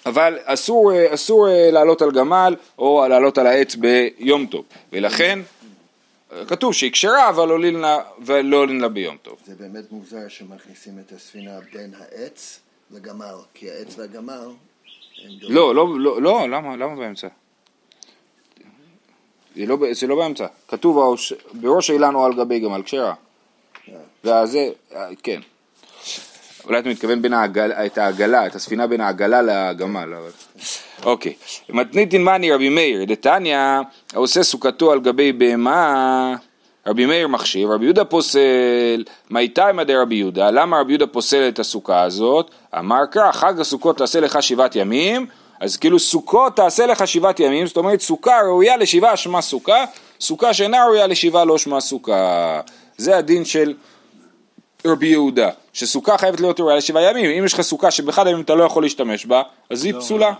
אבל 0.06 0.38
אסור, 0.44 0.92
אסור 1.08 1.46
לעלות 1.72 2.02
על 2.02 2.10
גמל 2.10 2.56
או 2.78 3.04
לעלות 3.08 3.38
על 3.38 3.46
העץ 3.46 3.74
ביום 3.74 4.46
טוב, 4.46 4.64
ולכן 4.92 5.38
כתוב 6.48 6.74
שהיא 6.74 6.92
כשרה 6.92 7.28
אבל 7.28 7.48
לא 7.48 7.60
לינה, 7.60 7.98
ולא 8.18 8.66
לינה 8.66 8.88
ביום 8.88 9.16
טוב. 9.22 9.38
זה 9.46 9.54
באמת 9.54 9.92
מוזר 9.92 10.28
שמכניסים 10.28 10.98
את 10.98 11.12
הספינה 11.12 11.58
בין 11.72 11.94
העץ 11.98 12.60
לגמל, 12.90 13.34
כי 13.54 13.70
העץ 13.70 13.98
והגמל 13.98 14.48
לא, 15.42 15.74
לא, 15.74 16.00
לא, 16.00 16.22
לא, 16.22 16.48
למה, 16.48 16.76
למה 16.76 16.96
באמצע? 16.96 17.28
זה 19.56 19.66
לא, 19.66 19.76
זה 19.92 20.06
לא 20.06 20.16
באמצע, 20.16 20.46
כתוב 20.68 21.16
בראש 21.52 21.90
אילן 21.90 22.14
או 22.14 22.26
על 22.26 22.34
גבי 22.34 22.60
גמל 22.60 22.82
כשרה. 22.82 23.14
אה. 24.24 24.42
וזה, 24.44 24.70
אה, 24.94 25.08
כן. 25.22 25.40
אולי 26.66 26.78
אתה 26.78 26.88
מתכוון 26.88 27.22
בין 27.22 27.32
העגל, 27.32 27.72
את 27.72 27.98
העגלה, 27.98 28.46
את 28.46 28.54
הספינה 28.54 28.86
בין 28.86 29.00
העגלה 29.00 29.42
לגמל. 29.42 30.12
אוקיי. 31.04 31.32
מתניתין 31.68 32.24
מאני 32.24 32.52
רבי 32.52 32.68
מאיר, 32.68 33.04
דתניא 33.04 33.58
העושה 34.12 34.42
סוכתו 34.42 34.92
על 34.92 35.00
גבי 35.00 35.32
בהמה, 35.32 36.34
רבי 36.86 37.06
מאיר 37.06 37.28
מכשיר, 37.28 37.68
רבי 37.68 37.84
יהודה 37.84 38.04
פוסל, 38.04 39.04
מי 39.30 39.48
תימא 39.48 39.84
דרבי 39.84 40.14
יהודה, 40.14 40.50
למה 40.50 40.80
רבי 40.80 40.92
יהודה 40.92 41.06
פוסל 41.06 41.48
את 41.48 41.58
הסוכה 41.58 42.02
הזאת? 42.02 42.50
אמר 42.78 43.06
קרא, 43.10 43.32
חג 43.32 43.60
הסוכות 43.60 43.98
תעשה 43.98 44.20
לך 44.20 44.42
שבעת 44.42 44.76
ימים, 44.76 45.26
אז 45.60 45.76
כאילו 45.76 45.98
סוכות 45.98 46.56
תעשה 46.56 46.86
לך 46.86 47.06
שבעת 47.06 47.40
ימים, 47.40 47.66
זאת 47.66 47.76
אומרת 47.76 48.00
סוכה 48.00 48.40
ראויה 48.46 48.76
לשבעה 48.76 49.16
שמה 49.16 49.40
סוכה, 49.40 49.84
סוכה 50.20 50.54
שאינה 50.54 50.84
ראויה 50.84 51.06
לשבעה 51.06 51.44
לא 51.44 51.58
שמה 51.58 51.80
סוכה. 51.80 52.60
זה 52.96 53.16
הדין 53.16 53.44
של 53.44 53.74
רבי 54.86 55.06
יהודה, 55.06 55.50
שסוכה 55.72 56.18
חייבת 56.18 56.40
להיות 56.40 56.60
ראויה 56.60 56.76
לשבעה 56.76 57.02
ימים, 57.10 57.30
אם 57.38 57.44
יש 57.44 57.54
לך 57.54 57.60
סוכה 57.60 57.90
שבאחד 57.90 58.26
הימים 58.26 58.44
אתה 58.44 58.54
לא 58.54 58.64
יכול 58.64 58.82
להשתמש 58.82 59.26
בה, 59.26 59.42
אז 59.70 59.84
היא 59.84 59.94
לא. 59.94 60.00
פסולה. 60.00 60.32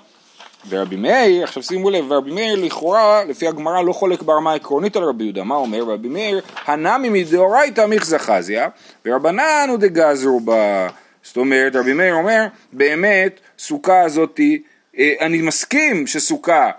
ורבי 0.69 0.97
מאיר, 0.97 1.45
עכשיו 1.45 1.62
שימו 1.62 1.91
לב, 1.91 2.05
ורבי 2.11 2.31
מאיר 2.31 2.65
לכאורה, 2.65 3.25
לפי 3.25 3.49
הגמרא 3.49 3.83
לא 3.83 3.93
חולק 3.93 4.23
ברמה 4.23 4.53
העקרונית 4.53 4.97
על 4.97 5.03
רבי 5.03 5.25
יהודה, 5.25 5.45
מה 5.45 5.55
אומר 5.55 5.83
רבי 5.83 6.09
מאיר? 6.09 6.41
הנמי 6.67 7.09
מדאורייתא 7.09 7.87
מיכזה 7.87 8.19
חזיה, 8.19 8.69
ורבנן 9.07 9.67
הוא 9.69 9.79
דגזרו 9.79 10.41
בה. 10.41 10.88
זאת 11.23 11.37
אומרת, 11.37 11.76
רבי 11.76 11.93
מאיר 11.93 12.15
אומר, 12.15 12.47
באמת, 12.73 13.41
סוכה 13.59 14.00
הזאתי, 14.00 14.62
אה, 14.99 15.12
אני 15.21 15.43
מסכים 15.43 16.07
שסוכה 16.07 16.71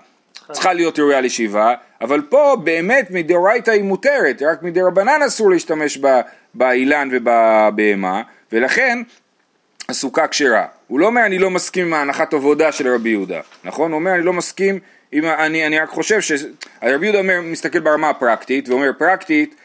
צריכה 0.51 0.73
להיות 0.73 0.99
ראויה 0.99 1.21
לשבעה, 1.21 1.73
אבל 2.01 2.21
פה 2.21 2.55
באמת 2.63 3.07
מדאורייתא 3.11 3.71
היא 3.71 3.83
מותרת, 3.83 4.41
רק 4.51 4.63
מדרבנן 4.63 5.21
אסור 5.27 5.51
להשתמש 5.51 5.97
באילן 6.57 7.09
ובבהמה, 7.11 8.21
ולכן 8.51 8.99
הסוכה 9.89 10.27
כשרה. 10.27 10.65
הוא 10.87 10.99
לא 10.99 11.05
אומר 11.05 11.25
אני 11.25 11.39
לא 11.39 11.49
מסכים 11.49 11.85
עם 11.85 11.93
ההנחת 11.93 12.33
עבודה 12.33 12.71
של 12.71 12.93
רבי 12.93 13.09
יהודה, 13.09 13.39
נכון? 13.63 13.91
הוא 13.91 13.99
אומר 13.99 14.13
אני 14.15 14.23
לא 14.23 14.33
מסכים, 14.33 14.79
עם, 15.11 15.25
אני, 15.25 15.67
אני 15.67 15.79
רק 15.79 15.89
חושב 15.89 16.21
ש... 16.21 16.31
רבי 16.83 17.05
יהודה 17.05 17.19
אומר, 17.19 17.41
מסתכל 17.43 17.79
ברמה 17.79 18.09
הפרקטית, 18.09 18.69
ואומר 18.69 18.91
פרקטית, 18.97 19.55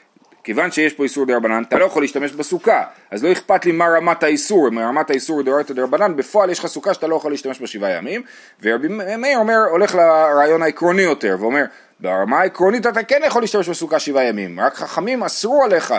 כיוון 0.45 0.71
שיש 0.71 0.93
פה 0.93 1.03
איסור 1.03 1.27
דרבנן, 1.27 1.63
אתה 1.69 1.79
לא 1.79 1.85
יכול 1.85 2.03
להשתמש 2.03 2.33
בסוכה, 2.33 2.83
אז 3.11 3.25
לא 3.25 3.33
אכפת 3.33 3.65
לי 3.65 3.73
מה 3.73 3.89
רמת 3.89 4.23
האיסור, 4.23 4.69
אם 4.69 4.79
רמת 4.79 5.11
האיסור 5.11 5.43
דאורייתא 5.43 5.75
דרבנן, 5.75 6.17
בפועל 6.17 6.51
יש 6.51 6.59
לך 6.59 6.67
סוכה 6.67 6.95
שאתה 6.95 7.07
לא 7.07 7.17
יכול 7.17 7.31
להשתמש 7.31 7.61
בשבעה 7.61 7.91
ימים, 7.91 8.23
ורבי 8.63 8.89
מאיר 9.19 9.39
אומר, 9.39 9.59
הולך 9.71 9.95
לרעיון 9.95 10.63
העקרוני 10.63 11.03
יותר, 11.03 11.37
ואומר, 11.41 11.65
ברמה 12.01 12.41
העקרונית 12.41 12.87
אתה 12.87 13.03
כן 13.03 13.21
יכול 13.27 13.43
להשתמש 13.43 13.69
בסוכה 13.69 13.99
שבעה 13.99 14.25
ימים, 14.25 14.61
רק 14.61 14.75
חכמים 14.75 15.23
אסרו 15.23 15.65
עליך 15.65 15.95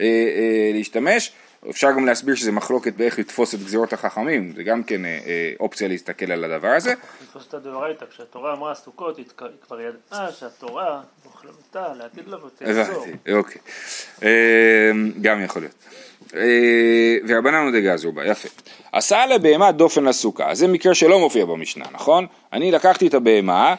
אה, 0.00 0.06
אה, 0.06 0.70
להשתמש, 0.74 1.32
אפשר 1.70 1.92
גם 1.92 2.06
להסביר 2.06 2.34
שזה 2.34 2.52
מחלוקת 2.52 2.92
באיך 2.92 3.18
לתפוס 3.18 3.54
את 3.54 3.60
גזירות 3.60 3.92
החכמים, 3.92 4.52
זה 4.56 4.62
גם 4.62 4.82
כן 4.82 5.04
אה, 5.04 5.52
אופציה 5.60 5.88
להסתכל 5.88 6.32
על 6.32 6.44
הדבר 6.44 6.68
הזה. 6.68 6.94
לתפוס 7.22 7.48
את 7.48 7.54
הדאורייתא, 7.54 8.04
כשהתורה 8.10 8.52
אמרה 8.52 8.74
סוכות, 8.74 9.16
היא 9.16 9.24
כבר 9.66 9.80
ידעה 9.80 10.32
שהתורה 10.32 11.00
מוחלטה 11.24 11.94
לעתיד 11.94 12.28
לבוא. 12.28 12.48
הבנתי, 12.60 13.32
אוקיי. 13.32 13.60
גם 15.20 15.44
יכול 15.44 15.62
להיות. 15.62 15.84
ורבנן 17.28 17.64
עוד 17.64 17.74
גזרו 17.74 18.12
בה, 18.12 18.26
יפה. 18.26 18.48
עשה 18.92 19.26
לבהמה 19.26 19.72
דופן 19.72 20.04
לסוכה, 20.04 20.54
זה 20.54 20.68
מקרה 20.68 20.94
שלא 20.94 21.18
מופיע 21.18 21.44
במשנה, 21.44 21.84
נכון? 21.92 22.26
אני 22.52 22.70
לקחתי 22.70 23.06
את 23.06 23.14
הבהמה 23.14 23.74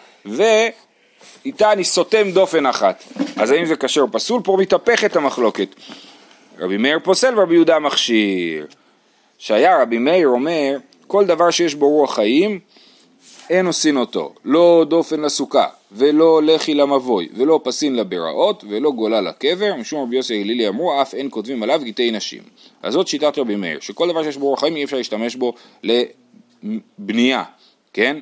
ואיתה 1.45 1.71
אני 1.71 1.83
סותם 1.83 2.31
דופן 2.31 2.65
אחת. 2.65 3.03
אז 3.36 3.51
האם 3.51 3.65
זה 3.65 3.75
כשר 3.75 4.01
או 4.01 4.12
פסול? 4.12 4.41
פה 4.43 4.57
מתהפכת 4.59 5.15
המחלוקת. 5.15 5.75
רבי 6.59 6.77
מאיר 6.77 7.00
פוסל 7.03 7.39
ורבי 7.39 7.53
יהודה 7.53 7.79
מכשיר. 7.79 8.65
שהיה 9.38 9.81
רבי 9.81 9.97
מאיר 9.97 10.27
אומר, 10.27 10.77
כל 11.07 11.25
דבר 11.25 11.51
שיש 11.51 11.75
בו 11.75 11.89
רוח 11.89 12.15
חיים, 12.15 12.59
אין 13.50 13.65
עושין 13.65 13.97
אותו, 13.97 14.33
לא 14.45 14.86
דופן 14.88 15.19
לסוכה, 15.21 15.65
ולא 15.91 16.41
לחי 16.43 16.74
למבוי, 16.74 17.29
ולא 17.33 17.59
פסין 17.63 17.95
לבראות, 17.95 18.63
ולא 18.69 18.91
גולה 18.91 19.21
לקבר, 19.21 19.75
משום 19.75 20.03
רבי 20.03 20.15
יוסי 20.15 20.43
אלילי 20.43 20.67
אמרו, 20.67 21.01
אף 21.01 21.13
אין 21.13 21.27
כותבים 21.31 21.63
עליו 21.63 21.81
גיטי 21.83 22.12
נשים. 22.12 22.43
אז 22.83 22.93
זאת 22.93 23.07
שיטת 23.07 23.38
רבי 23.38 23.55
מאיר, 23.55 23.79
שכל 23.79 24.07
דבר 24.09 24.24
שיש 24.24 24.38
בו 24.38 24.45
רוח 24.45 24.59
חיים 24.59 24.75
אי 24.75 24.83
אפשר 24.83 24.97
להשתמש 24.97 25.36
בו 25.36 25.53
לבנייה, 25.83 27.43
כן? 27.93 28.17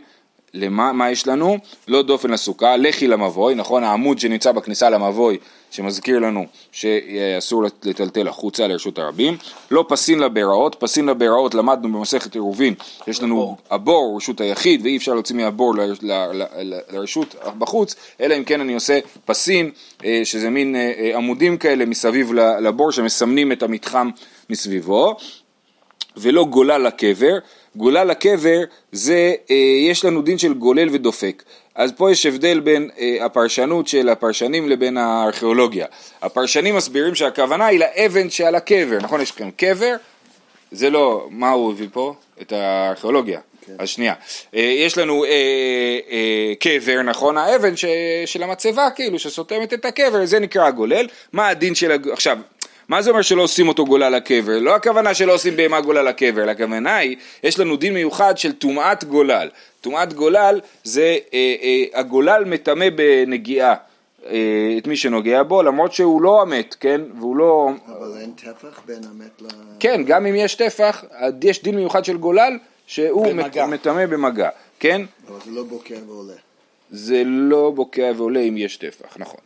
למה 0.55 0.93
מה 0.93 1.11
יש 1.11 1.27
לנו? 1.27 1.57
לא 1.87 2.01
דופן 2.01 2.31
לסוכה, 2.31 2.77
לכי 2.77 3.07
למבוי, 3.07 3.55
נכון? 3.55 3.83
העמוד 3.83 4.19
שנמצא 4.19 4.51
בכניסה 4.51 4.89
למבוי 4.89 5.37
שמזכיר 5.71 6.19
לנו 6.19 6.45
שאסור 6.71 7.63
לטלטל 7.83 8.27
החוצה 8.27 8.67
לרשות 8.67 8.99
הרבים, 8.99 9.37
לא 9.71 9.85
פסין 9.87 10.19
לביראות, 10.19 10.75
פסין 10.79 11.05
לביראות 11.05 11.55
למדנו 11.55 11.93
במסכת 11.93 12.33
עירובין, 12.33 12.73
יש 13.07 13.21
לנו 13.21 13.57
הבור, 13.71 14.17
רשות 14.17 14.41
היחיד, 14.41 14.81
ואי 14.83 14.97
אפשר 14.97 15.13
להוציא 15.13 15.35
מהבור 15.35 15.73
לרשות 16.89 17.35
בחוץ, 17.57 17.95
אלא 18.21 18.37
אם 18.37 18.43
כן 18.43 18.61
אני 18.61 18.73
עושה 18.73 18.99
פסין, 19.25 19.71
אה, 20.05 20.21
שזה 20.23 20.49
מין 20.49 20.75
אה, 20.75 20.91
אה, 20.97 21.17
עמודים 21.17 21.57
כאלה 21.57 21.85
מסביב 21.85 22.33
לבור 22.33 22.91
שמסמנים 22.91 23.51
את 23.51 23.63
המתחם 23.63 24.09
מסביבו, 24.49 25.15
ולא 26.17 26.45
גולה 26.45 26.77
לקבר, 26.77 27.37
גולה 27.75 28.03
לקבר 28.03 28.63
זה, 28.91 29.33
אה, 29.51 29.55
יש 29.89 30.05
לנו 30.05 30.21
דין 30.21 30.37
של 30.37 30.53
גולל 30.53 30.89
ודופק. 30.91 31.43
אז 31.75 31.91
פה 31.97 32.11
יש 32.11 32.25
הבדל 32.25 32.59
בין 32.59 32.89
אה, 32.99 33.25
הפרשנות 33.25 33.87
של 33.87 34.09
הפרשנים 34.09 34.69
לבין 34.69 34.97
הארכיאולוגיה. 34.97 35.85
הפרשנים 36.21 36.75
מסבירים 36.75 37.15
שהכוונה 37.15 37.65
היא 37.65 37.79
לאבן 37.79 38.29
שעל 38.29 38.55
הקבר, 38.55 38.97
נכון? 39.01 39.21
יש 39.21 39.31
לכם 39.31 39.51
קבר, 39.51 39.95
זה 40.71 40.89
לא, 40.89 41.27
מה 41.31 41.51
הוא 41.51 41.71
הביא 41.71 41.87
פה? 41.93 42.13
את 42.41 42.51
הארכיאולוגיה. 42.51 43.39
כן. 43.65 43.73
אז 43.79 43.89
שנייה, 43.89 44.13
אה, 44.55 44.61
יש 44.61 44.97
לנו 44.97 45.25
אה, 45.25 45.29
אה, 46.11 46.53
קבר, 46.59 47.01
נכון? 47.01 47.37
האבן 47.37 47.75
ש, 47.75 47.85
של 48.25 48.43
המצבה 48.43 48.89
כאילו, 48.95 49.19
שסותמת 49.19 49.73
את 49.73 49.85
הקבר, 49.85 50.25
זה 50.25 50.39
נקרא 50.39 50.69
גולל. 50.69 51.07
מה 51.33 51.47
הדין 51.47 51.75
של, 51.75 51.91
עכשיו, 52.11 52.37
מה 52.87 53.01
זה 53.01 53.09
אומר 53.09 53.21
שלא 53.21 53.41
עושים 53.41 53.67
אותו 53.67 53.85
גולה 53.85 54.09
לקבר? 54.09 54.59
לא 54.59 54.75
הכוונה 54.75 55.13
שלא 55.13 55.33
עושים 55.33 55.55
בהמה 55.55 55.81
גולה 55.81 56.03
לקבר, 56.03 56.43
אלא 56.43 56.51
הכוונה 56.51 56.95
היא, 56.95 57.17
יש 57.43 57.59
לנו 57.59 57.75
דין 57.75 57.93
מיוחד 57.93 58.37
של 58.37 58.51
טומאת 58.51 59.03
גולל. 59.03 59.49
טומאת 59.81 60.13
גולל 60.13 60.59
זה 60.83 61.17
אה, 61.33 61.55
אה, 61.61 61.99
הגולל 61.99 62.43
מטמא 62.45 62.89
בנגיעה. 62.95 63.75
אה, 64.25 64.75
את 64.77 64.87
מי 64.87 64.95
שנוגע 64.95 65.43
בו, 65.43 65.63
למרות 65.63 65.93
שהוא 65.93 66.21
לא 66.21 66.41
המת, 66.41 66.75
כן? 66.79 67.01
והוא 67.19 67.35
לא... 67.35 67.69
אבל 67.87 68.17
אין 68.21 68.31
טפח 68.31 68.81
בין 68.85 69.01
המת 69.09 69.41
ל... 69.41 69.45
כן, 69.79 70.03
גם 70.05 70.25
אם 70.25 70.35
יש 70.35 70.55
טפח, 70.55 71.03
יש 71.43 71.63
דין 71.63 71.75
מיוחד 71.75 72.05
של 72.05 72.17
גולל 72.17 72.57
שהוא 72.87 73.33
מטמא 73.67 74.05
במגע, 74.05 74.49
כן? 74.79 75.01
אבל 75.27 75.37
זה 75.45 75.51
לא 75.51 75.63
בוקע 75.63 75.95
ועולה. 76.07 76.33
זה 76.91 77.23
לא 77.25 77.71
בוקע 77.75 78.11
ועולה 78.17 78.39
אם 78.39 78.57
יש 78.57 78.77
טפח, 78.77 79.17
נכון. 79.17 79.39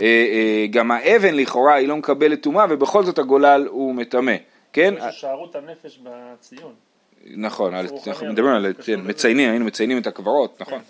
אה, 0.00 0.06
אה, 0.06 0.66
גם 0.70 0.90
האבן 0.90 1.34
לכאורה 1.34 1.74
היא 1.74 1.88
לא 1.88 1.96
מקבלת 1.96 2.42
טומאה 2.42 2.66
ובכל 2.70 3.04
זאת 3.04 3.18
הגולל 3.18 3.66
הוא 3.70 3.94
מטמא, 3.94 4.34
כן? 4.72 4.94
שערות 5.10 5.56
הנפש 5.56 5.98
בציון. 6.02 6.72
נכון, 7.26 7.74
אנחנו 7.74 8.26
מדברים 8.26 8.54
על, 8.54 8.72
כן, 8.84 9.00
מציינים, 9.04 9.50
היינו 9.50 9.64
מציינים 9.64 9.98
את 9.98 10.06
הקברות, 10.06 10.62
נכון. 10.62 10.80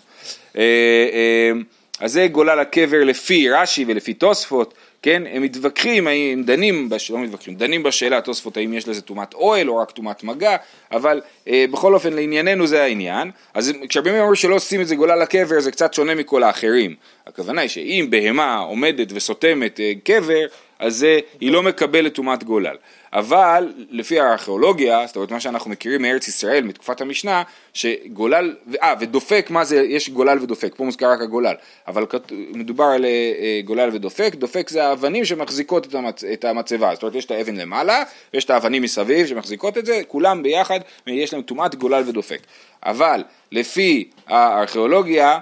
אז 1.99 2.13
זה 2.13 2.27
גולל 2.27 2.59
הקבר 2.59 3.03
לפי 3.03 3.49
רש"י 3.49 3.85
ולפי 3.87 4.13
תוספות, 4.13 4.73
כן, 5.01 5.23
הם 5.31 5.41
מתווכחים, 5.41 6.07
הם 6.07 6.43
דנים, 6.43 6.89
בש... 6.89 7.11
לא 7.11 7.19
מתווכחים, 7.19 7.55
דנים 7.55 7.83
בשאלה 7.83 8.21
תוספות 8.21 8.57
האם 8.57 8.73
יש 8.73 8.87
לזה 8.87 9.01
טומאת 9.01 9.33
אוהל 9.33 9.69
או 9.69 9.77
רק 9.77 9.91
טומאת 9.91 10.23
מגע, 10.23 10.55
אבל 10.91 11.21
אה, 11.47 11.65
בכל 11.71 11.93
אופן 11.93 12.13
לענייננו 12.13 12.67
זה 12.67 12.83
העניין, 12.83 13.31
אז 13.53 13.71
כשהרבה 13.89 14.19
אומרים 14.19 14.35
שלא 14.35 14.55
עושים 14.55 14.81
את 14.81 14.87
זה 14.87 14.95
גולל 14.95 15.21
לקבר 15.21 15.59
זה 15.59 15.71
קצת 15.71 15.93
שונה 15.93 16.15
מכל 16.15 16.43
האחרים, 16.43 16.95
הכוונה 17.27 17.61
היא 17.61 17.69
שאם 17.69 18.07
בהמה 18.09 18.57
עומדת 18.57 19.07
וסותמת 19.13 19.79
אה, 19.79 19.91
קבר, 20.03 20.45
אז 20.79 20.95
זה, 20.95 21.19
היא 21.39 21.51
לא 21.51 21.63
מקבלת 21.63 22.13
טומאת 22.13 22.43
גולל. 22.43 22.75
אבל 23.15 23.73
לפי 23.89 24.19
הארכיאולוגיה, 24.19 25.07
זאת 25.07 25.15
אומרת 25.15 25.31
מה 25.31 25.39
שאנחנו 25.39 25.71
מכירים 25.71 26.01
מארץ 26.01 26.27
ישראל 26.27 26.63
מתקופת 26.63 27.01
המשנה, 27.01 27.43
שגולל, 27.73 28.55
אה 28.83 28.93
ודופק, 28.99 29.47
מה 29.49 29.65
זה, 29.65 29.75
יש 29.75 30.09
גולל 30.09 30.37
ודופק, 30.41 30.73
פה 30.77 30.83
מוזכר 30.83 31.11
רק 31.11 31.21
הגולל, 31.21 31.55
אבל 31.87 32.05
מדובר 32.31 32.83
על 32.83 33.05
אה, 33.05 33.61
גולל 33.65 33.89
ודופק, 33.93 34.35
דופק 34.35 34.69
זה 34.69 34.87
האבנים 34.87 35.25
שמחזיקות 35.25 35.87
את, 35.87 35.95
המצ, 35.95 36.23
את 36.23 36.45
המצבה, 36.45 36.93
זאת 36.93 37.03
אומרת 37.03 37.15
יש 37.15 37.25
את 37.25 37.31
האבן 37.31 37.55
למעלה, 37.55 38.03
ויש 38.33 38.45
את 38.45 38.49
האבנים 38.49 38.81
מסביב 38.81 39.27
שמחזיקות 39.27 39.77
את 39.77 39.85
זה, 39.85 40.01
כולם 40.07 40.43
ביחד, 40.43 40.79
יש 41.07 41.33
להם 41.33 41.41
טומאת 41.41 41.75
גולל 41.75 42.03
ודופק. 42.07 42.39
אבל 42.83 43.23
לפי 43.51 44.09
הארכיאולוגיה, 44.27 45.39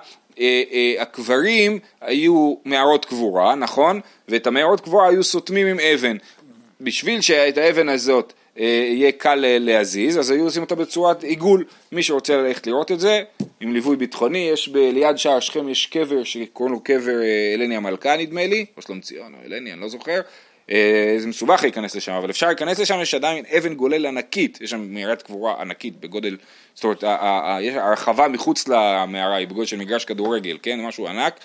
הקברים 1.00 1.80
היו 2.02 2.56
מערות 2.66 3.06
קבורה, 3.06 3.56
נכון? 3.56 4.00
ואת 4.30 4.48
המערות 4.48 4.82
קבורה 4.82 5.10
היו 5.10 5.24
סותמים 5.24 5.68
עם 5.68 5.80
אבן. 5.80 6.18
בשביל 6.82 7.22
שאת 7.22 7.58
האבן 7.58 7.90
הזאת 7.90 8.34
אה, 8.60 8.63
יהיה 8.66 9.12
קל 9.12 9.36
להזיז, 9.60 10.20
אז 10.20 10.32
היו 10.32 10.44
עושים 10.44 10.62
אותה 10.62 10.75
בצורת 10.75 11.24
עיגול. 11.24 11.66
מי 11.92 12.04
שרוצה 12.04 12.38
ללכת 12.38 12.68
לראות 12.68 12.92
את 12.92 13.00
זה, 13.00 13.22
עם 13.60 13.74
ליווי 13.74 13.96
ביטחוני, 13.96 14.50
יש 14.54 14.70
ב, 14.70 14.78
ליד 14.78 15.18
שער 15.18 15.40
שכם 15.40 15.70
יש 15.70 15.86
קבר 15.86 16.24
שקוראים 16.24 16.74
לו 16.74 16.80
קבר 16.80 17.16
אלני 17.54 17.75
המלכה 17.75 18.18
נדמה 18.18 18.48
לי, 18.48 18.66
או 18.78 18.82
שלום 18.82 19.02
ציון 19.02 19.34
או 19.34 19.40
אלני, 19.46 19.74
אני 19.74 19.82
לא 19.82 19.88
זוכר. 19.88 20.22
זה 21.17 21.27
מסובך 21.27 21.63
להיכנס 21.63 21.96
לשם, 21.96 22.12
אבל 22.12 22.29
אפשר 22.29 22.48
להיכנס 22.48 22.79
לשם, 22.79 23.00
יש 23.01 23.13
עדיין 23.13 23.46
אבן 23.58 23.74
גולל 23.74 24.05
ענקית, 24.05 24.60
יש 24.62 24.70
שם 24.70 24.93
מערת 24.93 25.22
קבורה 25.22 25.62
ענקית 25.62 26.00
בגודל, 26.00 26.38
זאת 26.75 26.84
אומרת, 26.84 27.03
הרחבה 27.75 28.27
מחוץ 28.27 28.67
למערה 28.67 29.36
היא 29.36 29.48
בגודל 29.48 29.65
של 29.65 29.77
מגרש 29.77 30.05
כדורגל, 30.05 30.58
כן, 30.62 30.82
משהו 30.82 31.08
ענק, 31.08 31.39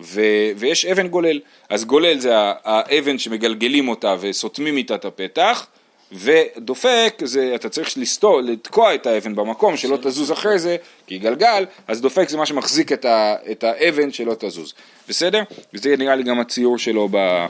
ו, 0.00 0.20
ויש 0.56 0.84
אבן 0.84 1.08
גולל, 1.08 1.40
אז 1.68 1.84
גולל 1.84 2.18
זה 2.18 2.32
האבן 2.64 3.18
שמגלגלים 3.18 3.88
אותה 3.88 4.16
וסותמים 4.20 4.76
איתה 4.76 4.94
את 4.94 5.04
הפתח, 5.04 5.66
ודופק 6.12 7.22
זה 7.24 7.52
אתה 7.54 7.68
צריך 7.68 7.98
לסתור, 7.98 8.40
לתקוע 8.40 8.94
את 8.94 9.06
האבן 9.06 9.34
במקום 9.34 9.76
שלא 9.76 9.96
תזוז 9.96 10.32
אחרי 10.32 10.58
זה 10.58 10.76
כי 11.06 11.18
גלגל, 11.18 11.64
אז 11.88 12.00
דופק 12.00 12.28
זה 12.28 12.36
מה 12.36 12.46
שמחזיק 12.46 12.92
את, 12.92 13.04
ה, 13.04 13.34
את 13.50 13.64
האבן 13.64 14.12
שלא 14.12 14.34
תזוז, 14.38 14.74
בסדר? 15.08 15.42
וזה 15.74 15.96
נראה 15.96 16.14
לי 16.14 16.22
גם 16.22 16.40
הציור 16.40 16.78
שלו 16.78 17.08
ב, 17.10 17.46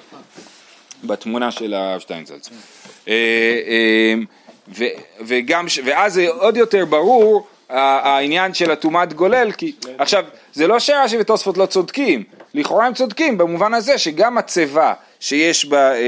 בתמונה 1.05 1.51
של 1.51 1.75
השטיינזלץ. 1.75 2.51
אה, 3.09 3.15
אה, 3.69 4.15
וגם, 5.21 5.67
ואז 5.85 6.15
זה 6.15 6.29
עוד 6.29 6.57
יותר 6.57 6.85
ברור 6.85 7.47
העניין 7.69 8.55
של 8.55 8.71
הטומאת 8.71 9.13
גולל, 9.13 9.53
כי 9.53 9.73
עכשיו 9.99 10.25
זה 10.53 10.67
לא 10.67 10.79
שרש"י 10.79 11.17
ותוספות 11.21 11.59
לא 11.59 11.67
צודקים, 11.67 12.25
לכאורה 12.55 12.87
הם 12.87 12.95
צודקים 12.95 13.39
במובן 13.39 13.75
הזה 13.75 13.99
שגם 13.99 14.39
הצבע 14.39 14.93
שיש 15.27 15.65
בה, 15.65 15.93
אה, 15.93 15.99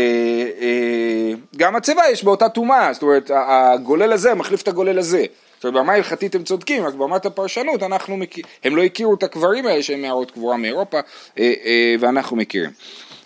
אה, 0.60 1.32
גם 1.56 1.76
הצבע 1.76 2.02
יש 2.12 2.24
באותה 2.24 2.48
טומאה, 2.48 2.92
זאת 2.92 3.02
אומרת 3.02 3.30
הגולל 3.34 4.12
הזה 4.12 4.34
מחליף 4.34 4.62
את 4.62 4.68
הגולל 4.68 4.98
הזה. 4.98 5.24
זאת 5.56 5.64
אומרת 5.64 5.74
ברמה 5.74 5.92
ההלכתית 5.92 6.34
הם 6.34 6.44
צודקים, 6.44 6.86
רק 6.86 6.94
ברמת 6.94 7.26
הפרשנות 7.26 7.82
אנחנו 7.82 8.16
מכיר, 8.16 8.44
הם 8.64 8.76
לא 8.76 8.82
הכירו 8.82 9.14
את 9.14 9.22
הקברים 9.22 9.66
האלה 9.66 9.82
שהם 9.82 10.02
מערות 10.02 10.30
קבורה 10.30 10.56
מאירופה 10.56 10.98
אה, 11.38 11.94
ואנחנו 12.00 12.36
מכירים. 12.36 12.70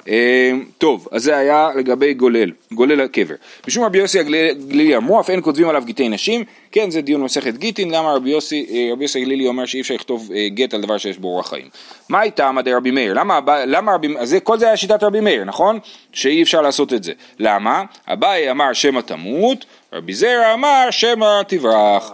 אמ, 0.09 0.65
טוב, 0.79 1.09
אז 1.13 1.23
זה 1.23 1.37
היה 1.37 1.71
לגבי 1.77 2.15
גולל, 2.15 2.51
גולל 2.73 3.01
הקבר. 3.01 3.35
משום 3.69 3.85
רבי 3.85 3.99
יוסי 3.99 4.21
הגלילי 4.21 4.97
אמרו, 4.97 5.21
אף 5.21 5.31
אין 5.31 5.41
כותבים 5.43 5.69
עליו 5.69 5.83
גטי 5.87 6.09
נשים, 6.09 6.45
כן 6.73 6.91
זה 6.91 7.01
דיון 7.01 7.21
מסכת 7.23 7.55
גיטין, 7.55 7.91
למה 7.91 8.13
רבי 8.13 8.31
יוסי, 8.31 8.67
אה, 8.71 8.93
רבי 8.93 9.05
יוסי 9.05 9.21
הגלילי 9.21 9.47
אומר 9.47 9.67
שאי 9.67 9.81
אפשר 9.81 9.95
לכתוב 9.95 10.31
אה, 10.35 10.49
גט 10.49 10.75
על 10.75 10.81
דבר 10.81 10.99
שיש 10.99 11.19
בו 11.19 11.29
אורח 11.29 11.49
חיים. 11.49 11.69
מה 12.09 12.21
הייתה 12.21 12.49
עמדי 12.49 12.73
רבי 12.73 12.91
מאיר? 12.91 13.13
למה, 13.13 13.41
למה 13.67 13.95
רבי, 13.95 14.09
אז 14.19 14.37
כל 14.43 14.59
זה 14.59 14.67
היה 14.67 14.77
שיטת 14.77 15.03
רבי 15.03 15.21
מאיר, 15.21 15.45
נכון? 15.45 15.79
שאי 16.13 16.43
אפשר 16.43 16.63
לעשות 16.63 16.93
את 16.93 17.05
זה. 17.05 17.13
למה? 17.39 17.83
אביי 18.09 18.51
אמר 18.51 18.73
שמא 18.73 19.01
תמות, 19.01 19.65
רבי 19.93 20.15
זרע 20.15 20.55
אמר 20.55 20.87
שמא 20.91 21.43
תברח. 21.49 22.13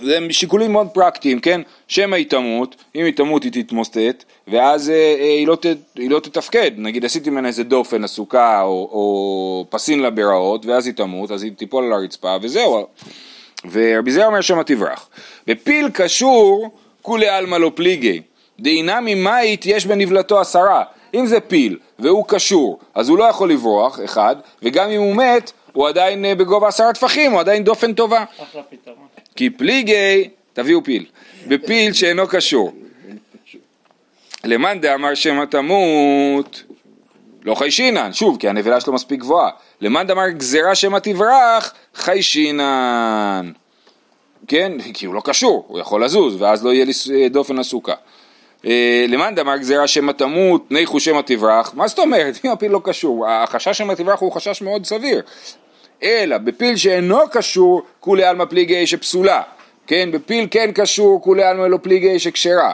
זה 0.00 0.18
שיקולים 0.30 0.72
מאוד 0.72 0.88
פרקטיים, 0.92 1.40
כן? 1.40 1.60
שמא 1.88 2.16
היא 2.16 2.26
תמות, 2.26 2.76
אם 2.94 3.04
היא 3.04 3.14
תמות 3.14 3.42
היא 3.42 3.52
תתמוסטט, 3.52 4.24
ואז 4.48 4.90
אה, 4.90 4.94
אה, 4.94 5.24
היא, 5.24 5.46
לא 5.46 5.56
ת, 5.56 5.66
היא 5.94 6.10
לא 6.10 6.20
תתפקד, 6.20 6.70
נגיד 6.76 7.04
עשיתי 7.04 7.30
ממנה 7.30 7.48
איזה 7.48 7.64
דופן 7.64 8.04
עסוקה 8.04 8.62
או, 8.62 8.88
או 8.92 9.66
פסין 9.70 10.02
לביראות, 10.02 10.66
ואז 10.66 10.86
היא 10.86 10.94
תמות, 10.94 11.30
אז 11.30 11.42
היא 11.42 11.52
תיפול 11.52 11.84
על 11.84 11.92
הרצפה, 11.92 12.36
וזהו. 12.42 12.86
ורבי 13.70 14.10
זרע 14.12 14.26
אומר 14.26 14.40
שמא 14.40 14.62
תברח. 14.62 15.08
ופיל 15.48 15.88
קשור, 15.92 16.70
כולי 17.02 17.28
עלמא 17.28 17.56
לא 17.56 17.72
פליגי, 17.74 18.20
דהינה 18.60 18.98
ממאית 19.02 19.66
יש 19.66 19.86
בנבלתו 19.86 20.40
עשרה. 20.40 20.84
אם 21.14 21.26
זה 21.26 21.40
פיל 21.40 21.78
והוא 21.98 22.24
קשור, 22.28 22.78
אז 22.94 23.08
הוא 23.08 23.18
לא 23.18 23.24
יכול 23.24 23.50
לברוח, 23.50 24.00
אחד, 24.04 24.36
וגם 24.62 24.90
אם 24.90 25.00
הוא 25.00 25.16
מת, 25.16 25.52
הוא 25.72 25.88
עדיין 25.88 26.24
אה, 26.24 26.34
בגובה 26.34 26.68
עשרה 26.68 26.92
טפחים, 26.92 27.32
הוא 27.32 27.40
עדיין 27.40 27.64
דופן 27.64 27.92
טובה. 27.92 28.24
אחלה 28.42 28.62
פתרון. 28.62 29.07
כי 29.38 29.50
פליגי, 29.50 30.28
תביאו 30.52 30.84
פיל, 30.84 31.04
בפיל 31.46 31.92
שאינו 31.92 32.26
קשור. 32.26 32.72
למאן 34.44 34.80
דאמר 34.80 35.14
שמא 35.14 35.44
תמות, 35.44 36.62
לא 37.44 37.54
חיישינן, 37.54 38.12
שוב, 38.12 38.36
כי 38.40 38.48
הנבלה 38.48 38.80
שלו 38.80 38.92
מספיק 38.92 39.20
גבוהה. 39.20 39.50
למאן 39.80 40.06
דאמר 40.06 40.28
גזירה 40.28 40.74
שמא 40.74 40.98
תברח, 40.98 41.74
חיישינן. 41.94 43.52
כן, 44.48 44.72
כי 44.94 45.06
הוא 45.06 45.14
לא 45.14 45.20
קשור, 45.24 45.64
הוא 45.68 45.78
יכול 45.78 46.04
לזוז, 46.04 46.42
ואז 46.42 46.64
לא 46.64 46.72
יהיה 46.72 46.84
לי 46.84 47.28
דופן 47.28 47.58
הסוכה. 47.58 47.94
אה, 48.66 49.04
למאן 49.08 49.34
דאמר 49.34 49.56
גזירה 49.56 49.86
שמא 49.86 50.12
תמות, 50.12 50.70
ניחו 50.70 51.00
שמא 51.00 51.20
תברח, 51.26 51.72
מה 51.74 51.88
זאת 51.88 51.98
אומרת? 51.98 52.38
אם 52.44 52.50
הפיל 52.50 52.70
לא 52.70 52.80
קשור, 52.84 53.28
החשש 53.28 53.78
שמא 53.78 53.92
תברח 53.92 54.20
הוא 54.20 54.32
חשש 54.32 54.62
מאוד 54.62 54.86
סביר. 54.86 55.22
אלא 56.02 56.38
בפיל 56.38 56.76
שאינו 56.76 57.18
קשור, 57.32 57.82
כולי 58.00 58.24
עלמא 58.24 58.44
פליגי 58.44 58.86
שפסולה. 58.86 59.42
כן, 59.86 60.08
בפיל 60.12 60.46
כן 60.50 60.70
קשור, 60.74 61.22
כולי 61.22 61.42
עלמא 61.42 61.66
לא 61.66 61.78
פליגי 61.82 62.18
שכשרה. 62.18 62.72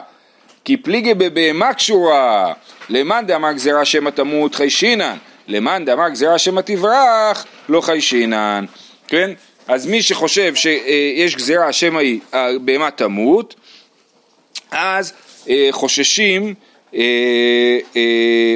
כי 0.65 0.77
פליגי 0.77 1.13
בבהמה 1.13 1.73
קשורה, 1.73 2.53
למאן 2.89 3.25
דאמר 3.27 3.51
גזירה 3.51 3.85
שמא 3.85 4.09
תמות 4.09 4.55
חיישינן, 4.55 5.17
למאן 5.47 5.85
דאמר 5.85 6.09
גזירה 6.09 6.37
שמא 6.37 6.61
תברח, 6.61 7.45
לא 7.69 7.81
חיישינן. 7.81 8.65
כן? 9.07 9.31
אז 9.67 9.87
מי 9.87 10.01
שחושב 10.01 10.55
שיש 10.55 11.35
גזירה 11.35 11.73
שמא 11.73 11.99
היא 11.99 12.19
הבהמה 12.33 12.91
תמות, 12.91 13.55
אז 14.71 15.13
אה, 15.49 15.67
חוששים 15.71 16.43
אה, 16.43 16.49
אה, 16.49 16.64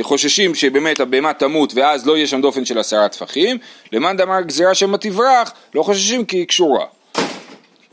חוששים 0.01 0.55
שבאמת 0.55 0.99
הבהמה 0.99 1.33
תמות 1.33 1.73
ואז 1.73 2.07
לא 2.07 2.17
יהיה 2.17 2.27
שם 2.27 2.41
דופן 2.41 2.65
של 2.65 2.79
עשרה 2.79 3.09
טפחים, 3.09 3.57
למאן 3.91 4.17
דאמר 4.17 4.41
גזירה 4.41 4.75
שמא 4.75 4.97
תברח, 4.97 5.53
לא 5.75 5.83
חוששים 5.83 6.25
כי 6.25 6.37
היא 6.37 6.47
קשורה. 6.47 6.85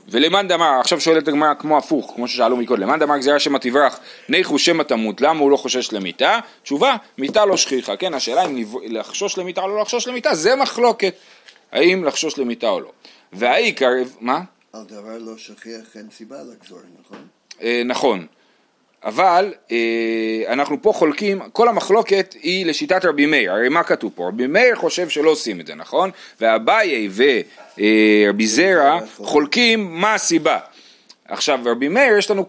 ולמאן 0.09 0.49
דאמר, 0.49 0.81
עכשיו 0.81 1.01
שואלת 1.01 1.29
הגמרא 1.29 1.55
כמו 1.55 1.79
הפוך, 1.79 2.13
כמו 2.17 2.29
ששאלו 2.29 2.57
מקודם, 2.57 2.83
למאן 2.83 2.99
דאמר 2.99 3.19
גזירה 3.19 3.39
שמא 3.39 3.59
תברח, 3.59 4.01
ניחו 4.29 4.59
שמא 4.59 4.83
תמות, 4.83 5.21
למה 5.21 5.41
הוא 5.41 5.51
לא 5.51 5.57
חושש 5.57 5.93
למיתה? 5.93 6.39
תשובה, 6.63 6.97
מיתה 7.19 7.47
לא 7.47 7.57
שכיחה, 7.57 7.97
כן, 7.97 8.15
השאלה 8.15 8.45
אם 8.45 8.65
לחשוש 8.87 9.39
למיתה 9.39 9.61
או 9.61 9.69
לא 9.69 9.81
לחשוש 9.81 10.09
למיתה, 10.09 10.35
זה 10.35 10.57
מחלוקת, 10.57 11.15
האם 11.73 12.05
לחשוש 12.05 12.39
למיתה 12.39 12.69
או 12.69 12.81
לא. 12.81 12.91
והעיקר, 13.33 13.91
מה? 14.21 14.41
על 14.73 14.85
דבר 14.85 15.19
לא 15.19 15.37
שכיח 15.37 15.97
אין 15.97 16.11
סיבה 16.11 16.37
לחזור, 16.53 16.79
נכון? 17.01 17.19
אה, 17.63 17.83
נכון. 17.85 18.27
אבל 19.07 19.55
אה, 19.73 20.43
אנחנו 20.49 20.83
פה 20.83 20.93
חולקים, 20.93 21.41
כל 21.53 21.69
המחלוקת 21.69 22.35
היא 22.43 22.67
לשיטת 22.67 23.05
רבי 23.05 23.27
מאיר, 23.27 23.53
הרי 23.53 23.69
מה 23.69 23.83
כתוב 23.83 24.13
פה? 24.15 24.29
רבי 24.29 24.47
מאיר 24.47 24.77
חושב 24.77 25.09
שלא 25.09 25.31
עושים 25.31 25.61
את 25.61 25.67
זה, 25.67 25.75
נכון? 25.75 26.11
ואביי 26.41 27.09
ורבי 27.15 28.45
אה, 28.45 28.49
זרע 28.49 28.99
חולקים 29.17 30.01
מה 30.01 30.15
הסיבה. 30.15 30.59
עכשיו 31.29 31.61
רבי 31.65 31.89
מאיר 31.89 32.19
יש 32.19 32.31
לנו, 32.31 32.47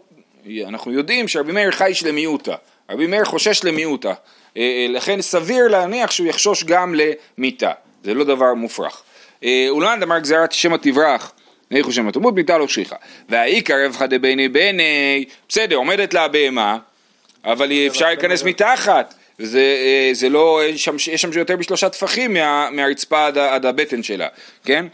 אנחנו 0.67 0.91
יודעים 0.91 1.28
שרבי 1.28 1.52
מאיר 1.52 1.72
חי 1.72 1.91
למיעוטה, 2.06 2.56
רבי 2.89 3.08
מאיר 3.08 3.26
חושש 3.26 3.63
למיעוטה, 3.63 4.13
אה, 4.58 4.62
אה, 4.62 4.86
לכן 4.89 5.22
סביר 5.22 5.67
להניח 5.67 6.12
שהוא 6.12 6.28
יחשוש 6.28 6.63
גם 6.63 6.96
למיתה, 6.96 7.72
זה 8.04 8.13
לא 8.13 8.24
דבר 8.24 8.54
מופרך. 8.54 9.04
אה, 9.43 9.65
אולנד 9.70 10.04
אמר 10.04 10.20
גזירת 10.20 10.52
שמא 10.52 10.78
תברח 10.82 11.32
ניחו 11.71 11.91
שם 11.91 12.12
תמות 12.12 12.36
ביתה 12.36 12.58
לא 12.58 12.67
שכיחה. 12.67 12.95
והעיקר 13.30 13.86
רבחא 13.86 14.06
דבני 14.06 14.49
בני, 14.49 15.25
בסדר, 15.49 15.75
עומדת 15.75 16.13
לה 16.13 16.23
הבהמה, 16.23 16.77
אבל 17.45 17.71
אפשר 17.88 18.06
להיכנס 18.06 18.43
מתחת. 18.43 19.13
זה, 19.39 19.60
אה, 19.60 20.10
זה 20.13 20.30
לא, 20.30 20.62
יש 20.65 20.86
שם, 20.86 20.95
יש 20.95 21.21
שם 21.21 21.30
יותר 21.34 21.58
משלושה 21.58 21.89
טפחים 21.89 22.34
מה, 22.34 22.69
מהרצפה 22.71 23.25
עד, 23.25 23.38
עד 23.38 23.65
הבטן 23.65 24.03
שלה, 24.03 24.27
כן? 24.65 24.86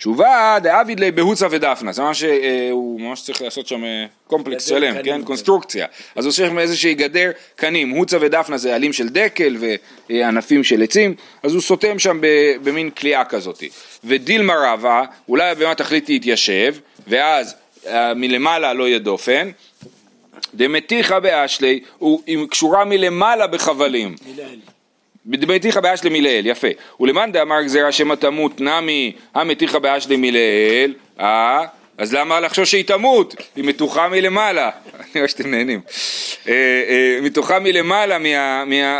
תשובה 0.00 0.58
דאביד 0.62 1.00
לי 1.00 1.10
בהוצה 1.10 1.46
ודפנה, 1.50 1.92
זה 1.92 2.02
ממש, 2.02 2.24
אה, 2.24 2.68
הוא 2.70 3.00
ממש 3.00 3.22
צריך 3.22 3.42
לעשות 3.42 3.66
שם 3.66 3.84
אה, 3.84 4.06
קומפלקס 4.26 4.68
שלם, 4.68 4.94
כן? 4.94 5.02
כן? 5.04 5.24
קונסטרוקציה. 5.24 5.86
אז 6.16 6.24
הוא 6.24 6.32
שם 6.32 6.58
איזושהי 6.58 6.94
גדר 6.94 7.30
קנים, 7.56 7.90
הוצה 7.90 8.16
ודפנה 8.20 8.58
זה 8.58 8.74
עלים 8.74 8.92
של 8.92 9.08
דקל 9.08 9.56
וענפים 10.10 10.64
של 10.64 10.82
עצים, 10.82 11.14
אז 11.42 11.54
הוא 11.54 11.62
סותם 11.62 11.98
שם 11.98 12.20
במין 12.62 12.90
כליאה 12.90 13.24
כזאת. 13.24 13.62
ודילמה 14.04 14.54
רבה, 14.72 15.04
אולי 15.28 15.50
הבמה 15.50 15.74
תחליט 15.74 16.08
להתיישב, 16.08 16.74
ואז 17.06 17.54
מלמעלה 18.16 18.72
לא 18.72 18.88
יהיה 18.88 18.98
דופן, 18.98 19.50
דמתיחא 20.54 21.18
באשלי, 21.18 21.80
היא 22.26 22.46
קשורה 22.50 22.84
מלמעלה 22.84 23.46
בחבלים. 23.46 24.14
דמתיחא 25.26 25.80
באשלי 25.80 26.10
מלעיל, 26.10 26.46
יפה. 26.46 26.68
ולמאן 27.00 27.32
דאמר 27.32 27.62
גזירה 27.62 27.92
שמא 27.92 28.14
תמות 28.14 28.60
נמי 28.60 29.12
המתיחא 29.34 29.78
באשלי 29.78 30.16
מלעיל, 30.16 30.94
אה, 31.20 31.66
אז 31.98 32.14
למה 32.14 32.40
לחשוש 32.40 32.70
שהיא 32.70 32.84
תמות? 32.84 33.34
היא 33.56 33.64
מתוחה 33.64 34.08
מלמעלה. 34.08 34.70
אני 35.00 35.10
רואה 35.14 35.28
שאתם 35.28 35.50
נהנים. 35.50 35.80
אה, 36.48 36.52
אה, 36.52 37.18
מתוחה 37.22 37.58
מלמעלה, 37.58 38.18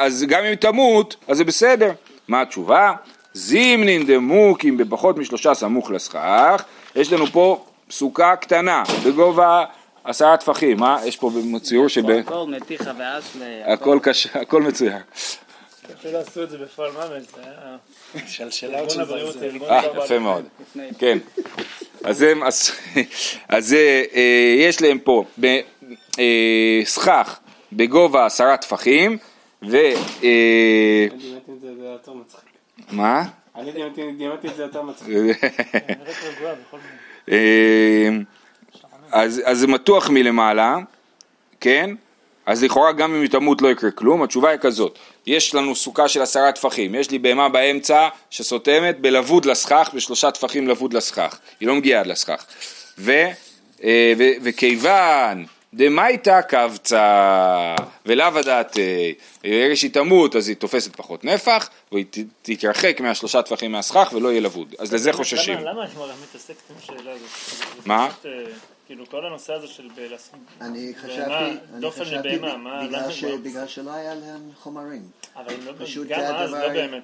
אז 0.00 0.24
גם 0.28 0.44
אם 0.44 0.54
תמות, 0.54 1.16
אז 1.28 1.36
זה 1.36 1.44
בסדר. 1.44 1.90
מה 2.28 2.40
התשובה? 2.40 2.92
זימנין 3.34 4.06
דמוקים 4.06 4.76
בפחות 4.76 5.18
משלושה 5.18 5.54
סמוך 5.54 5.90
לסכך, 5.90 6.64
יש 6.96 7.12
לנו 7.12 7.26
פה 7.26 7.64
סוכה 7.90 8.36
קטנה 8.36 8.82
בגובה 9.06 9.64
עשרה 10.04 10.36
טפחים, 10.36 10.80
מה? 10.80 10.98
יש 11.04 11.16
פה 11.16 11.30
ציור 11.62 11.88
של... 11.88 12.18
הכל 12.18 12.44
מתיחה 12.48 12.90
ואסלה. 12.98 13.72
הכל 13.72 13.98
קשה, 14.02 14.40
הכל 14.40 14.62
מצויר. 14.62 14.92
אפילו 15.94 16.18
עשו 16.18 16.42
את 16.42 16.50
זה 16.50 16.58
בפועל 16.58 16.90
ממש, 16.92 17.22
זה 17.36 17.42
היה... 17.42 17.76
שלשלאות 18.26 18.90
של 18.90 19.04
ברזל. 19.04 19.60
אה, 19.70 20.04
יפה 20.04 20.18
מאוד. 20.18 20.44
כן. 20.98 21.18
אז 22.04 22.22
הם, 22.22 22.42
אז 23.48 23.74
אה, 23.74 24.54
יש 24.58 24.82
להם 24.82 24.98
פה 24.98 25.24
אה, 26.18 26.80
סכך 26.84 27.40
בגובה 27.72 28.26
עשרה 28.26 28.56
טפחים, 28.56 29.18
ו... 29.62 29.76
מה? 32.90 33.22
אני 33.56 33.72
דימתי 34.18 34.48
את 34.48 34.56
זה 34.56 34.62
יותר 34.62 34.82
מצחיק. 34.82 35.08
אז 39.12 39.42
זה 39.52 39.66
מתוח 39.66 40.10
מלמעלה, 40.10 40.76
כן? 41.60 41.90
אז 42.50 42.64
לכאורה 42.64 42.92
גם 42.92 43.14
אם 43.14 43.20
היא 43.20 43.30
תמות 43.30 43.62
לא 43.62 43.68
יקרה 43.68 43.90
כלום, 43.90 44.22
התשובה 44.22 44.50
היא 44.50 44.58
כזאת, 44.58 44.98
יש 45.26 45.54
לנו 45.54 45.74
סוכה 45.74 46.08
של 46.08 46.22
עשרה 46.22 46.52
טפחים, 46.52 46.94
יש 46.94 47.10
לי 47.10 47.18
בהמה 47.18 47.48
באמצע 47.48 48.08
שסותמת 48.30 49.00
בלבוד 49.00 49.44
לסכך, 49.44 49.90
בשלושה 49.94 50.30
טפחים 50.30 50.68
לבוד 50.68 50.94
לסכך, 50.94 51.38
היא 51.60 51.68
לא 51.68 51.74
מגיעה 51.74 52.00
עד 52.00 52.06
לסכך, 52.06 52.44
ו, 52.98 53.12
אה, 53.84 54.12
ו, 54.18 54.24
וכיוון 54.42 55.46
דמייתא 55.74 56.40
קבצה 56.40 57.74
ולאו 58.06 58.38
הדעתי, 58.38 59.14
ברגע 59.44 59.76
שהיא 59.76 59.90
תמות 59.90 60.36
אז 60.36 60.48
היא 60.48 60.56
תופסת 60.56 60.96
פחות 60.96 61.24
נפח 61.24 61.70
והיא 61.92 62.04
תתרחק 62.42 63.00
מהשלושה 63.00 63.42
טפחים 63.42 63.72
מהסכך 63.72 64.10
ולא 64.14 64.28
יהיה 64.28 64.40
לבוד, 64.40 64.74
אז 64.78 64.94
לזה 64.94 65.12
חוששים. 65.12 65.58
למה 65.58 65.84
הגמרא 65.84 66.12
מתעסקת 66.22 66.70
עם 66.70 66.76
השאלה 66.78 67.10
הזאת? 67.10 67.86
מה? 67.86 68.08
כאילו 68.90 69.06
כל 69.06 69.26
הנושא 69.26 69.52
הזה 69.52 69.66
של 69.66 69.88
אני 70.60 70.92
חשבתי, 70.96 71.56
אני 71.74 71.90
חשבתי 71.90 72.38
בגלל 73.42 73.66
שלא 73.66 73.90
היה 73.90 74.14
להם 74.14 74.50
חומרים. 74.62 75.02
אבל 75.36 75.54
גם 76.08 76.20
אז 76.20 76.52
לא 76.52 76.68
באמת. 76.68 77.02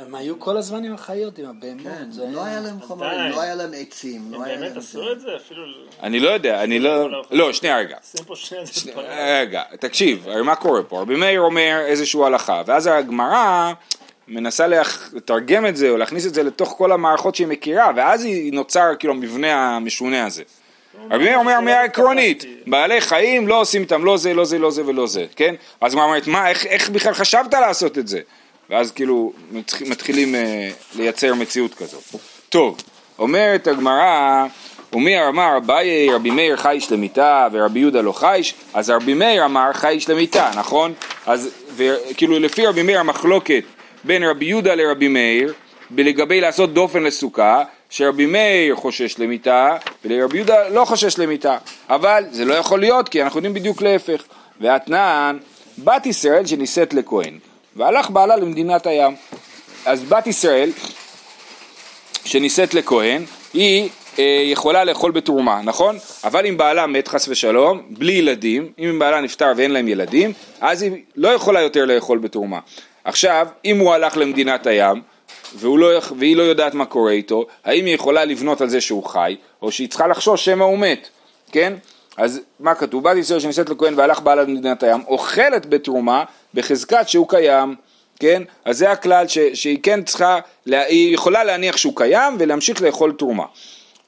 הם 0.00 0.14
היו 0.14 0.40
כל 0.40 0.56
הזמן 0.56 0.84
עם 0.84 0.94
החיות, 0.94 1.38
עם 1.38 1.44
הבהמות. 1.48 1.84
כן, 1.84 2.32
לא 2.32 2.44
היה 2.44 2.60
להם 2.60 2.80
חומרים, 2.80 3.30
לא 3.30 3.40
היה 3.40 3.54
להם 3.54 3.70
עצים. 3.74 4.34
הם 4.34 4.44
באמת 4.44 4.76
עשו 4.76 5.12
את 5.12 5.20
זה? 5.20 5.28
אפילו... 5.36 5.62
אני 6.02 6.20
לא 6.20 6.30
יודע, 6.30 6.62
אני 6.62 6.78
לא... 6.78 7.22
לא, 7.30 7.52
שנייה 7.52 7.78
רגע. 7.78 7.96
רגע, 9.08 9.62
תקשיב, 9.80 10.26
מה 10.44 10.56
קורה 10.56 10.82
פה? 10.82 11.00
רבי 11.00 11.16
מאיר 11.16 11.40
אומר 11.40 11.80
איזושהי 11.86 12.24
הלכה, 12.24 12.62
ואז 12.66 12.86
הגמרא... 12.86 13.72
מנסה 14.28 14.66
לתרגם 14.66 15.66
את 15.66 15.76
זה 15.76 15.90
או 15.90 15.96
להכניס 15.96 16.26
את 16.26 16.34
זה 16.34 16.42
לתוך 16.42 16.74
כל 16.78 16.92
המערכות 16.92 17.34
שהיא 17.34 17.46
מכירה 17.46 17.90
ואז 17.96 18.24
היא 18.24 18.52
נוצר 18.52 18.90
כאילו 18.98 19.12
המבנה 19.14 19.76
המשונה 19.76 20.26
הזה. 20.26 20.42
רבי 21.10 21.24
מאיר 21.24 21.38
אומר 21.38 21.58
אמירה 21.58 21.84
עקרונית, 21.84 22.44
בעלי 22.66 23.00
חיים 23.00 23.48
לא 23.48 23.60
עושים 23.60 23.82
איתם 23.82 24.04
לא 24.04 24.16
זה, 24.16 24.34
לא 24.34 24.44
זה, 24.44 24.58
לא 24.58 24.70
זה 24.70 24.86
ולא 24.86 25.06
זה, 25.06 25.26
כן? 25.36 25.54
אז 25.80 25.94
הוא 25.94 26.02
אומרת, 26.02 26.26
מה, 26.26 26.48
איך, 26.48 26.66
איך 26.66 26.90
בכלל 26.90 27.14
חשבת 27.14 27.54
לעשות 27.54 27.98
את 27.98 28.08
זה? 28.08 28.20
ואז 28.70 28.92
כאילו 28.92 29.32
מתחילים 29.80 30.34
אה, 30.34 30.70
לייצר 30.96 31.34
מציאות 31.34 31.74
כזאת. 31.74 32.02
טוב, 32.48 32.76
אומרת 33.18 33.66
הגמרא, 33.66 34.46
ומי 34.92 35.28
אמר 35.28 35.56
אביי 35.56 36.10
רבי 36.10 36.30
מאיר 36.30 36.56
חייש 36.56 36.92
למיתה 36.92 37.48
ורבי 37.52 37.80
יהודה 37.80 38.00
לא 38.00 38.12
חייש, 38.12 38.54
אז 38.74 38.90
רבי 38.90 39.14
מאיר 39.14 39.44
אמר 39.44 39.72
חייש 39.72 40.10
למיתה, 40.10 40.50
נכון? 40.56 40.92
אז 41.26 41.50
כאילו 42.16 42.38
לפי 42.38 42.66
רבי 42.66 42.82
מאיר 42.82 43.00
המחלוקת 43.00 43.64
בין 44.04 44.24
רבי 44.24 44.44
יהודה 44.44 44.74
לרבי 44.74 45.08
מאיר 45.08 45.52
לגבי 45.96 46.40
לעשות 46.40 46.74
דופן 46.74 47.02
לסוכה, 47.02 47.62
שרבי 47.92 48.26
מאיר 48.26 48.76
חושש 48.76 49.18
למיתה 49.18 49.76
ולרבי 50.04 50.36
יהודה 50.36 50.68
לא 50.68 50.84
חושש 50.84 51.18
למיתה, 51.18 51.56
אבל 51.88 52.24
זה 52.30 52.44
לא 52.44 52.54
יכול 52.54 52.80
להיות 52.80 53.08
כי 53.08 53.22
אנחנו 53.22 53.38
יודעים 53.38 53.54
בדיוק 53.54 53.82
להפך. 53.82 54.22
ואתנן, 54.60 55.38
בת 55.78 56.06
ישראל 56.06 56.46
שנישאת 56.46 56.94
לכהן, 56.94 57.38
והלך 57.76 58.10
בעלה 58.10 58.36
למדינת 58.36 58.86
הים. 58.86 59.14
אז 59.86 60.04
בת 60.04 60.26
ישראל 60.26 60.70
שנישאת 62.24 62.74
לכהן, 62.74 63.24
היא 63.54 63.88
אה, 64.18 64.42
יכולה 64.44 64.84
לאכול 64.84 65.12
בתרומה, 65.12 65.60
נכון? 65.64 65.96
אבל 66.24 66.46
אם 66.46 66.56
בעלה 66.56 66.86
מת 66.86 67.08
חס 67.08 67.28
ושלום, 67.28 67.82
בלי 67.90 68.12
ילדים, 68.12 68.72
אם 68.78 68.98
בעלה 68.98 69.20
נפטר 69.20 69.52
ואין 69.56 69.70
להם 69.70 69.88
ילדים, 69.88 70.32
אז 70.60 70.82
היא 70.82 70.92
לא 71.16 71.28
יכולה 71.28 71.60
יותר 71.60 71.84
לאכול 71.84 72.18
בתרומה. 72.18 72.58
עכשיו, 73.04 73.46
אם 73.64 73.78
הוא 73.78 73.92
הלך 73.92 74.16
למדינת 74.16 74.66
הים, 74.66 75.02
לא, 75.62 76.00
והיא 76.18 76.36
לא 76.36 76.42
יודעת 76.42 76.74
מה 76.74 76.84
קורה 76.84 77.12
איתו, 77.12 77.46
האם 77.64 77.86
היא 77.86 77.94
יכולה 77.94 78.24
לבנות 78.24 78.60
על 78.60 78.68
זה 78.68 78.80
שהוא 78.80 79.04
חי, 79.04 79.36
או 79.62 79.72
שהיא 79.72 79.88
צריכה 79.88 80.06
לחשוש 80.06 80.44
שמא 80.44 80.64
הוא 80.64 80.78
מת, 80.78 81.08
כן? 81.52 81.72
אז 82.16 82.40
מה 82.60 82.74
כתוב? 82.74 83.04
בת 83.04 83.16
ישראל 83.16 83.40
שנישאת 83.40 83.68
לכהן 83.68 83.94
והלך 83.96 84.20
בעלה 84.20 84.42
למדינת 84.42 84.82
הים, 84.82 85.02
אוכלת 85.08 85.66
בתרומה 85.66 86.24
בחזקת 86.54 87.08
שהוא 87.08 87.28
קיים, 87.28 87.74
כן? 88.18 88.42
אז 88.64 88.78
זה 88.78 88.90
הכלל 88.90 89.28
ש, 89.28 89.38
שהיא 89.38 89.78
כן 89.82 90.02
צריכה, 90.02 90.38
היא 90.66 91.14
יכולה 91.14 91.44
להניח 91.44 91.76
שהוא 91.76 91.92
קיים 91.96 92.36
ולהמשיך 92.38 92.82
לאכול 92.82 93.12
תרומה. 93.18 93.44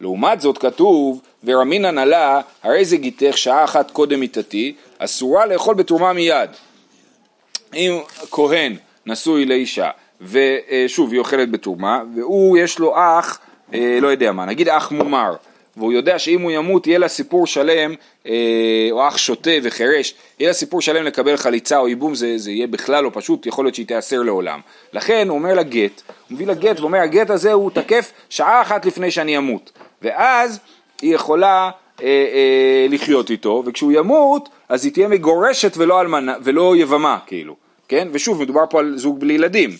לעומת 0.00 0.40
זאת 0.40 0.58
כתוב, 0.58 1.20
ורמינן 1.44 1.98
עלה, 1.98 2.40
הרי 2.62 2.84
זה 2.84 2.96
גיתך 2.96 3.38
שעה 3.38 3.64
אחת 3.64 3.90
קודם 3.90 4.20
מיתתי, 4.20 4.74
אסורה 4.98 5.46
לאכול 5.46 5.74
בתרומה 5.74 6.12
מיד. 6.12 6.50
אם 7.74 8.00
כהן 8.30 8.76
נשוי 9.06 9.44
לאישה, 9.44 9.90
ושוב 10.20 11.12
היא 11.12 11.18
אוכלת 11.18 11.50
בתרומה, 11.50 12.02
והוא 12.16 12.58
יש 12.58 12.78
לו 12.78 12.94
אח, 12.96 13.38
אה, 13.74 13.98
לא 14.00 14.08
יודע 14.08 14.32
מה, 14.32 14.44
נגיד 14.44 14.68
אח 14.68 14.92
מומר, 14.92 15.34
והוא 15.76 15.92
יודע 15.92 16.18
שאם 16.18 16.40
הוא 16.40 16.50
ימות 16.50 16.86
יהיה 16.86 16.98
לה 16.98 17.08
סיפור 17.08 17.46
שלם, 17.46 17.94
אה, 18.26 18.88
או 18.90 19.08
אח 19.08 19.16
שוטה 19.16 19.50
וחירש, 19.62 20.14
יהיה 20.38 20.50
לה 20.50 20.54
סיפור 20.54 20.80
שלם 20.80 21.04
לקבל 21.04 21.36
חליצה 21.36 21.78
או 21.78 21.88
ייבום, 21.88 22.14
זה, 22.14 22.38
זה 22.38 22.50
יהיה 22.50 22.66
בכלל 22.66 23.04
לא 23.04 23.10
פשוט, 23.14 23.46
יכול 23.46 23.64
להיות 23.64 23.74
שהיא 23.74 23.86
תיאסר 23.86 24.22
לעולם. 24.22 24.60
לכן 24.92 25.28
הוא 25.28 25.38
אומר 25.38 25.54
לה 25.54 25.62
גט, 25.62 26.02
הוא 26.28 26.34
מביא 26.34 26.46
לה 26.46 26.54
גט 26.54 26.80
ואומר 26.80 26.98
הגט 26.98 27.30
הזה 27.30 27.52
הוא 27.52 27.70
תקף 27.70 28.12
שעה 28.30 28.62
אחת 28.62 28.86
לפני 28.86 29.10
שאני 29.10 29.38
אמות, 29.38 29.72
ואז 30.02 30.58
היא 31.02 31.14
יכולה 31.14 31.70
אה, 32.02 32.06
אה, 32.06 32.86
לחיות 32.90 33.30
איתו, 33.30 33.62
וכשהוא 33.66 33.92
ימות 33.92 34.48
אז 34.68 34.84
היא 34.84 34.92
תהיה 34.92 35.08
מגורשת 35.08 35.76
ולא, 35.76 36.00
אלמנה, 36.00 36.34
ולא 36.42 36.76
יבמה 36.76 37.18
כאילו, 37.26 37.56
כן? 37.88 38.08
ושוב 38.12 38.42
מדובר 38.42 38.64
פה 38.70 38.80
על 38.80 38.98
זוג 38.98 39.20
בלי 39.20 39.34
ילדים. 39.34 39.70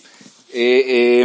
אה, 0.55 0.81
אה, 0.87 1.23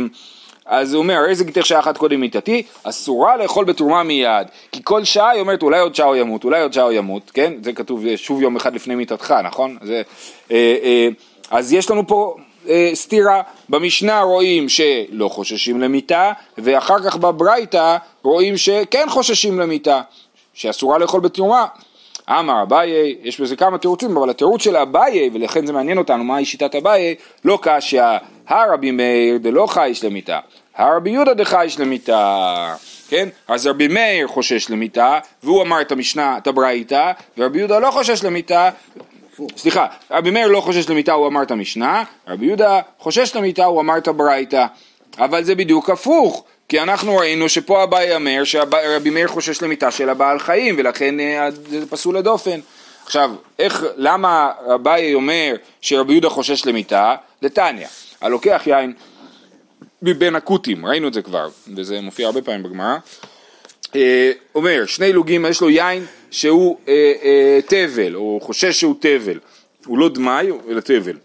אז 0.69 0.93
הוא 0.93 1.03
אומר, 1.03 1.25
איזה 1.29 1.43
גיתך 1.43 1.65
שעה 1.65 1.79
אחת 1.79 1.97
קודם 1.97 2.19
מיתתי, 2.19 2.63
אסורה 2.83 3.37
לאכול 3.37 3.65
בתרומה 3.65 4.03
מיד, 4.03 4.47
כי 4.71 4.81
כל 4.83 5.03
שעה 5.03 5.29
היא 5.29 5.41
אומרת 5.41 5.63
אולי 5.63 5.79
עוד 5.79 5.95
שעה 5.95 6.07
הוא 6.07 6.15
ימות, 6.15 6.43
אולי 6.43 6.61
עוד 6.61 6.73
שעה 6.73 6.83
הוא 6.83 6.91
ימות, 6.91 7.31
כן? 7.33 7.53
זה 7.63 7.73
כתוב 7.73 8.15
שוב 8.15 8.41
יום 8.41 8.55
אחד 8.55 8.75
לפני 8.75 8.95
מיתתך, 8.95 9.35
נכון? 9.43 9.77
זה, 9.81 10.01
אה, 10.51 10.75
אה, 10.83 11.07
אז 11.51 11.73
יש 11.73 11.91
לנו 11.91 12.07
פה 12.07 12.35
אה, 12.69 12.91
סתירה, 12.93 13.41
במשנה 13.69 14.21
רואים 14.21 14.69
שלא 14.69 15.29
חוששים 15.29 15.81
למיתה, 15.81 16.31
ואחר 16.57 16.99
כך 16.99 17.17
בברייתא 17.17 17.97
רואים 18.23 18.57
שכן 18.57 19.05
חוששים 19.09 19.59
למיתה, 19.59 20.01
שאסורה 20.53 20.97
לאכול 20.97 21.21
בתרומה. 21.21 21.65
אמר 22.29 22.63
אביי, 22.63 23.15
יש 23.23 23.41
בזה 23.41 23.55
כמה 23.55 23.77
תירוצים, 23.77 24.17
אבל 24.17 24.29
התירוץ 24.29 24.63
של 24.63 24.77
אביי, 24.77 25.29
ולכן 25.33 25.65
זה 25.65 25.73
מעניין 25.73 25.97
אותנו, 25.97 26.23
מהי 26.23 26.45
שיטת 26.45 26.75
אביי, 26.75 27.15
לא 27.45 27.59
קשיא, 27.61 28.03
הרבי 28.49 28.91
מאיר 28.91 29.37
דלא 29.37 29.67
חייש 29.67 30.03
למיתה, 30.03 30.39
הרבי 30.75 31.09
יהודה 31.09 31.33
דחייש 31.33 31.79
למיתה, 31.79 32.75
כן? 33.09 33.29
אז 33.47 33.67
רבי 33.67 33.87
מאיר 33.87 34.27
חושש 34.27 34.69
למיתה, 34.69 35.19
והוא 35.43 35.61
אמר 35.61 35.81
את 35.81 35.91
המשנה, 35.91 36.37
את 36.37 36.47
הברייתא, 36.47 37.11
ורבי 37.37 37.59
יהודה 37.59 37.79
לא 37.79 37.91
חושש 37.91 38.23
למיתה, 38.23 38.69
סליחה, 39.57 39.87
רבי 40.11 40.31
מאיר 40.31 40.47
לא 40.47 40.61
חושש 40.61 40.89
למיתה, 40.89 41.13
הוא 41.13 41.27
אמר 41.27 41.43
את 41.43 41.51
המשנה, 41.51 42.03
רבי 42.27 42.45
יהודה 42.45 42.79
חושש 42.99 43.35
למיתה, 43.35 43.65
הוא 43.65 43.81
אמר 43.81 43.97
את 43.97 44.07
הברייתא, 44.07 44.65
אבל 45.19 45.43
זה 45.43 45.55
בדיוק 45.55 45.89
הפוך, 45.89 46.43
כי 46.69 46.79
אנחנו 46.79 47.17
ראינו 47.17 47.49
שפה 47.49 47.83
אביי 47.83 48.15
אומר 48.15 48.43
שרבי 48.43 49.09
מאיר 49.09 49.27
חושש 49.27 49.61
למיתה 49.61 49.91
של 49.91 50.09
הבעל 50.09 50.39
חיים 50.39 50.75
ולכן 50.77 51.19
אה, 51.19 51.51
זה 51.51 51.89
פסול 51.89 52.17
לדופן. 52.17 52.59
עכשיו, 53.05 53.31
איך, 53.59 53.85
למה 53.95 54.51
אביי 54.75 55.13
אומר 55.13 55.55
שרבי 55.81 56.13
יהודה 56.13 56.29
חושש 56.29 56.65
למיתה? 56.65 57.15
דתניא, 57.41 57.87
הלוקח 58.21 58.61
יין 58.65 58.93
מבין 60.01 60.35
הכותים, 60.35 60.85
ראינו 60.85 61.07
את 61.07 61.13
זה 61.13 61.21
כבר, 61.21 61.49
וזה 61.75 62.01
מופיע 62.01 62.25
הרבה 62.25 62.41
פעמים 62.41 62.63
בגמרא. 62.63 62.97
אה, 63.95 64.31
אומר, 64.55 64.85
שני 64.85 65.13
לוגים, 65.13 65.45
יש 65.45 65.61
לו 65.61 65.69
יין 65.69 66.05
שהוא 66.31 66.77
אה, 66.87 67.13
אה, 67.23 67.59
תבל, 67.67 68.15
או 68.15 68.39
חושש 68.41 68.79
שהוא 68.79 68.95
תבל, 68.99 69.39
הוא 69.85 69.97
לא 69.97 70.09
דמאי 70.09 70.51
אלא 70.69 70.79
תבל, 70.79 71.17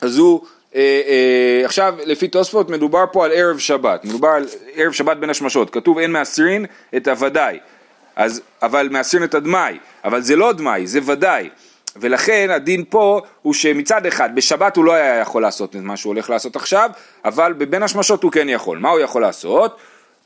אז 0.00 0.18
הוא, 0.18 0.40
אה, 0.74 0.80
אה, 0.80 1.64
עכשיו 1.64 1.94
לפי 2.04 2.28
תוספות 2.28 2.70
מדובר 2.70 3.04
פה 3.12 3.24
על 3.24 3.32
ערב 3.34 3.58
שבת, 3.58 4.04
מדובר 4.04 4.28
על 4.28 4.46
ערב 4.74 4.92
שבת 4.92 5.16
בין 5.16 5.30
השמשות, 5.30 5.70
כתוב 5.70 5.98
אין 5.98 6.12
מאסרין 6.12 6.66
את 6.96 7.08
הוודאי, 7.08 7.58
אז, 8.16 8.42
אבל 8.62 8.88
מאסרין 8.90 9.24
את 9.24 9.34
הדמאי, 9.34 9.78
אבל 10.04 10.22
זה 10.22 10.36
לא 10.36 10.52
דמאי, 10.52 10.86
זה 10.86 11.00
ודאי. 11.06 11.48
ולכן 12.00 12.50
הדין 12.50 12.84
פה 12.88 13.20
הוא 13.42 13.54
שמצד 13.54 14.06
אחד 14.06 14.34
בשבת 14.34 14.76
הוא 14.76 14.84
לא 14.84 14.92
היה 14.92 15.20
יכול 15.20 15.42
לעשות 15.42 15.76
את 15.76 15.80
מה 15.80 15.96
שהוא 15.96 16.10
הולך 16.10 16.30
לעשות 16.30 16.56
עכשיו, 16.56 16.90
אבל 17.24 17.52
בבין 17.52 17.82
השמשות 17.82 18.22
הוא 18.22 18.32
כן 18.32 18.48
יכול. 18.48 18.78
מה 18.78 18.90
הוא 18.90 19.00
יכול 19.00 19.22
לעשות? 19.22 19.76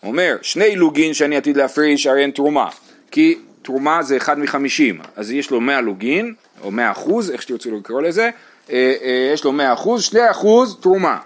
הוא 0.01 0.11
אומר, 0.11 0.37
שני 0.43 0.77
לוגין 0.77 1.15
שאני 1.15 1.37
עתיד 1.37 1.57
להפריש 1.57 2.07
הרי 2.07 2.23
אין 2.23 2.31
תרומה, 2.31 2.69
כי 3.11 3.39
תרומה 3.63 4.03
זה 4.03 4.17
אחד 4.17 4.39
מחמישים, 4.39 5.01
אז 5.17 5.31
יש 5.31 5.51
לו 5.51 5.61
מאה 5.61 5.81
לוגין, 5.81 6.35
או 6.63 6.71
מאה 6.71 6.91
אחוז, 6.91 7.31
איך 7.31 7.43
שתרצו 7.43 7.77
לקרוא 7.77 8.03
לזה, 8.03 8.31
אה, 8.71 8.95
אה, 9.03 9.31
יש 9.35 9.45
לו 9.45 9.53
מאה 9.53 9.73
אחוז, 9.73 10.03
שני 10.03 10.31
אחוז 10.31 10.79
תרומה, 10.81 11.19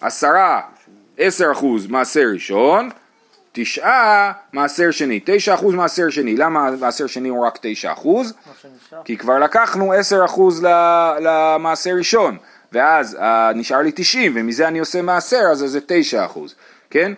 עשרה, 0.00 0.60
עשר 1.18 1.52
אחוז 1.52 1.86
מעשר 1.86 2.24
ראשון, 2.32 2.90
תשעה 3.56 4.32
מעשר 4.52 4.90
שני, 4.90 5.20
תשע 5.24 5.54
אחוז 5.54 5.74
מעשר 5.74 6.10
שני, 6.10 6.36
למה 6.36 6.70
מעשר 6.80 7.06
שני 7.06 7.28
הוא 7.28 7.46
רק 7.46 7.58
תשע 7.62 7.92
אחוז? 7.92 8.32
כי 9.04 9.16
כבר 9.16 9.38
לקחנו 9.38 9.92
עשר 9.92 10.24
אחוז 10.24 10.62
למעשר 11.20 11.90
ראשון, 11.90 12.36
ואז 12.72 13.16
אה, 13.20 13.52
נשאר 13.54 13.78
לי 13.78 13.92
תשעים, 13.94 14.32
ומזה 14.36 14.68
אני 14.68 14.78
עושה 14.78 15.02
מעשר, 15.02 15.42
אז 15.52 15.58
זה 15.58 15.80
תשע 15.86 16.24
אחוז, 16.24 16.54
כן? 16.90 17.12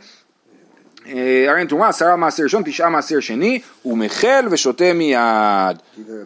אה, 1.09 1.51
הרי 1.51 1.59
אין 1.59 1.67
תרומה, 1.67 1.89
עשרה 1.89 2.17
מעשר 2.17 2.43
ראשון, 2.43 2.63
תשעה 2.67 2.89
מעשר 2.89 3.21
שני, 3.21 3.61
הוא 3.83 3.99
מחל 3.99 4.49
ושותה 4.51 4.93
מיד. 4.93 5.77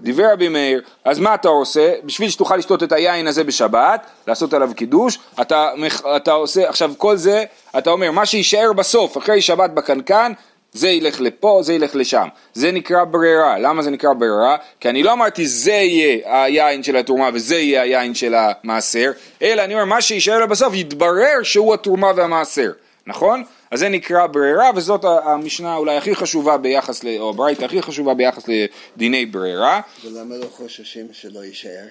דיבר 0.01 0.33
רבי 0.33 0.49
מאיר, 0.49 0.83
אז 1.05 1.19
מה 1.19 1.35
אתה 1.35 1.49
עושה? 1.49 1.93
בשביל 2.05 2.31
שתוכל 2.31 2.57
לשתות 2.57 2.83
את 2.83 2.93
היין 2.93 3.27
הזה 3.27 3.45
בשבת, 3.45 4.07
לעשות 4.27 4.55
עליו 4.55 4.71
קידוש, 4.77 5.19
אתה, 5.41 5.69
אתה 6.17 6.33
עושה, 6.33 6.69
עכשיו 6.69 6.93
כל 6.99 7.17
זה, 7.17 7.45
אתה 7.79 7.91
אומר, 7.91 8.11
מה 8.11 8.27
שיישאר 8.27 8.73
בסוף, 8.73 9.19
אחרי 9.19 9.41
שבת 9.41 9.71
בקנקן, 9.71 10.33
זה 10.73 10.89
ילך 10.89 11.21
לפה, 11.21 11.61
זה 11.63 11.75
ילך 11.75 11.97
לשם. 11.97 12.29
זה 12.55 12.73
נקרא 12.73 13.05
ברירה. 13.05 13.59
למה 13.59 13.83
זה 13.83 13.91
נקרא 13.91 14.13
ברירה? 14.13 14.57
כי 14.81 14.89
אני 14.89 15.03
לא 15.03 15.13
אמרתי 15.13 15.47
זה 15.47 15.73
יהיה 15.73 16.45
היין 16.45 16.83
של 16.83 16.97
התרומה 16.97 17.31
וזה 17.35 17.57
יהיה 17.57 17.83
היין 17.83 18.15
של 18.15 18.35
המעשר, 18.35 19.11
אלא 19.43 19.65
אני 19.65 19.75
אומר 19.75 19.85
מה 19.85 20.01
שיישאר 20.01 20.39
לה 20.39 20.47
בסוף 20.47 20.75
יתברר 20.75 21.43
שהוא 21.43 21.75
התרומה 21.75 22.13
והמעשר, 22.17 22.71
נכון? 23.07 23.45
אז 23.71 23.79
זה 23.79 23.89
נקרא 23.89 24.27
ברירה 24.27 24.71
וזאת 24.77 25.05
המשנה 25.05 25.77
אולי 25.77 25.97
הכי 25.97 26.15
חשובה 26.15 26.57
ביחס, 26.57 27.05
ל, 27.05 27.19
או 27.19 27.31
הברייתא 27.31 27.65
הכי 27.65 27.83
חשובה 27.83 28.15
ביחס 28.15 28.43
לדיני 28.49 29.27
ברירה. 29.27 29.81
ולמה 30.05 30.37
לא 30.37 30.47
חוששים 30.57 31.07
שלא 31.13 31.45
יישאר? 31.45 31.87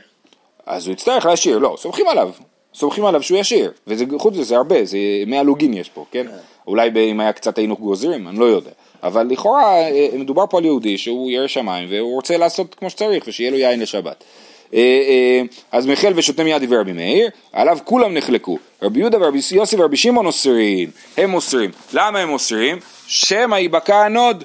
אז 0.65 0.87
הוא 0.87 0.93
יצטרך 0.93 1.25
להשאיר, 1.25 1.57
לא, 1.57 1.75
סומכים 1.79 2.07
עליו, 2.07 2.29
סומכים 2.73 3.05
עליו 3.05 3.23
שהוא 3.23 3.37
ישאיר, 3.37 3.71
וחוץ 3.87 4.33
מזה 4.33 4.43
זה 4.43 4.55
הרבה, 4.55 4.85
זה 4.85 4.97
100 5.27 5.43
לוגין 5.43 5.73
יש 5.73 5.89
פה, 5.89 6.05
כן? 6.11 6.27
אולי 6.67 6.89
ב- 6.89 6.97
אם 6.97 7.19
היה 7.19 7.33
קצת 7.33 7.57
היינו 7.57 7.75
גוזרים, 7.77 8.27
אני 8.27 8.39
לא 8.39 8.45
יודע, 8.45 8.71
אבל 9.03 9.27
לכאורה 9.27 9.63
אה, 9.81 10.07
מדובר 10.13 10.45
פה 10.49 10.57
על 10.57 10.65
יהודי 10.65 10.97
שהוא 10.97 11.31
ירא 11.31 11.47
שמיים 11.47 11.87
והוא 11.91 12.15
רוצה 12.15 12.37
לעשות 12.37 12.75
כמו 12.75 12.89
שצריך 12.89 13.23
ושיהיה 13.27 13.51
לו 13.51 13.57
יין 13.57 13.79
לשבת. 13.79 14.23
אה, 14.73 14.79
אה, 14.79 15.41
אז 15.71 15.85
מיחל 15.85 16.13
ושותה 16.15 16.43
מיד 16.43 16.63
דברי 16.63 16.77
רבי 16.77 16.93
מאיר, 16.93 17.29
עליו 17.53 17.77
כולם 17.83 18.13
נחלקו, 18.13 18.57
רבי 18.81 18.99
יהודה 18.99 19.17
ורבי 19.21 19.39
יוסי 19.51 19.75
ורבי 19.79 19.97
שמעון 19.97 20.25
אוסרים, 20.25 20.89
הם 21.17 21.33
אוסרים, 21.33 21.71
למה 21.93 22.19
הם 22.19 22.29
אוסרים? 22.29 22.77
שמא 23.07 23.55
ייבקע 23.55 24.05
הנוד, 24.05 24.43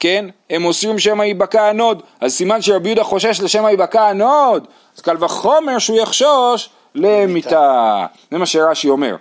כן? 0.00 0.24
הם 0.50 0.64
אוסרים 0.64 0.98
שמא 0.98 1.22
ייבקע 1.22 1.68
הנוד, 1.68 2.02
אז 2.20 2.32
סימן 2.32 2.62
שרבי 2.62 2.88
יהודה 2.88 3.04
חושש 3.04 3.40
לשמא 3.40 3.68
ייבקע 3.68 4.08
הנוד, 4.08 4.66
אז 4.96 5.00
קל 5.02 5.24
וחומר 5.24 5.78
שהוא 5.78 6.00
יחשוש 6.00 6.68
למיתה. 6.94 8.06
זה 8.30 8.38
מה 8.38 8.46
שרש"י 8.46 8.88
אומר. 8.88 9.16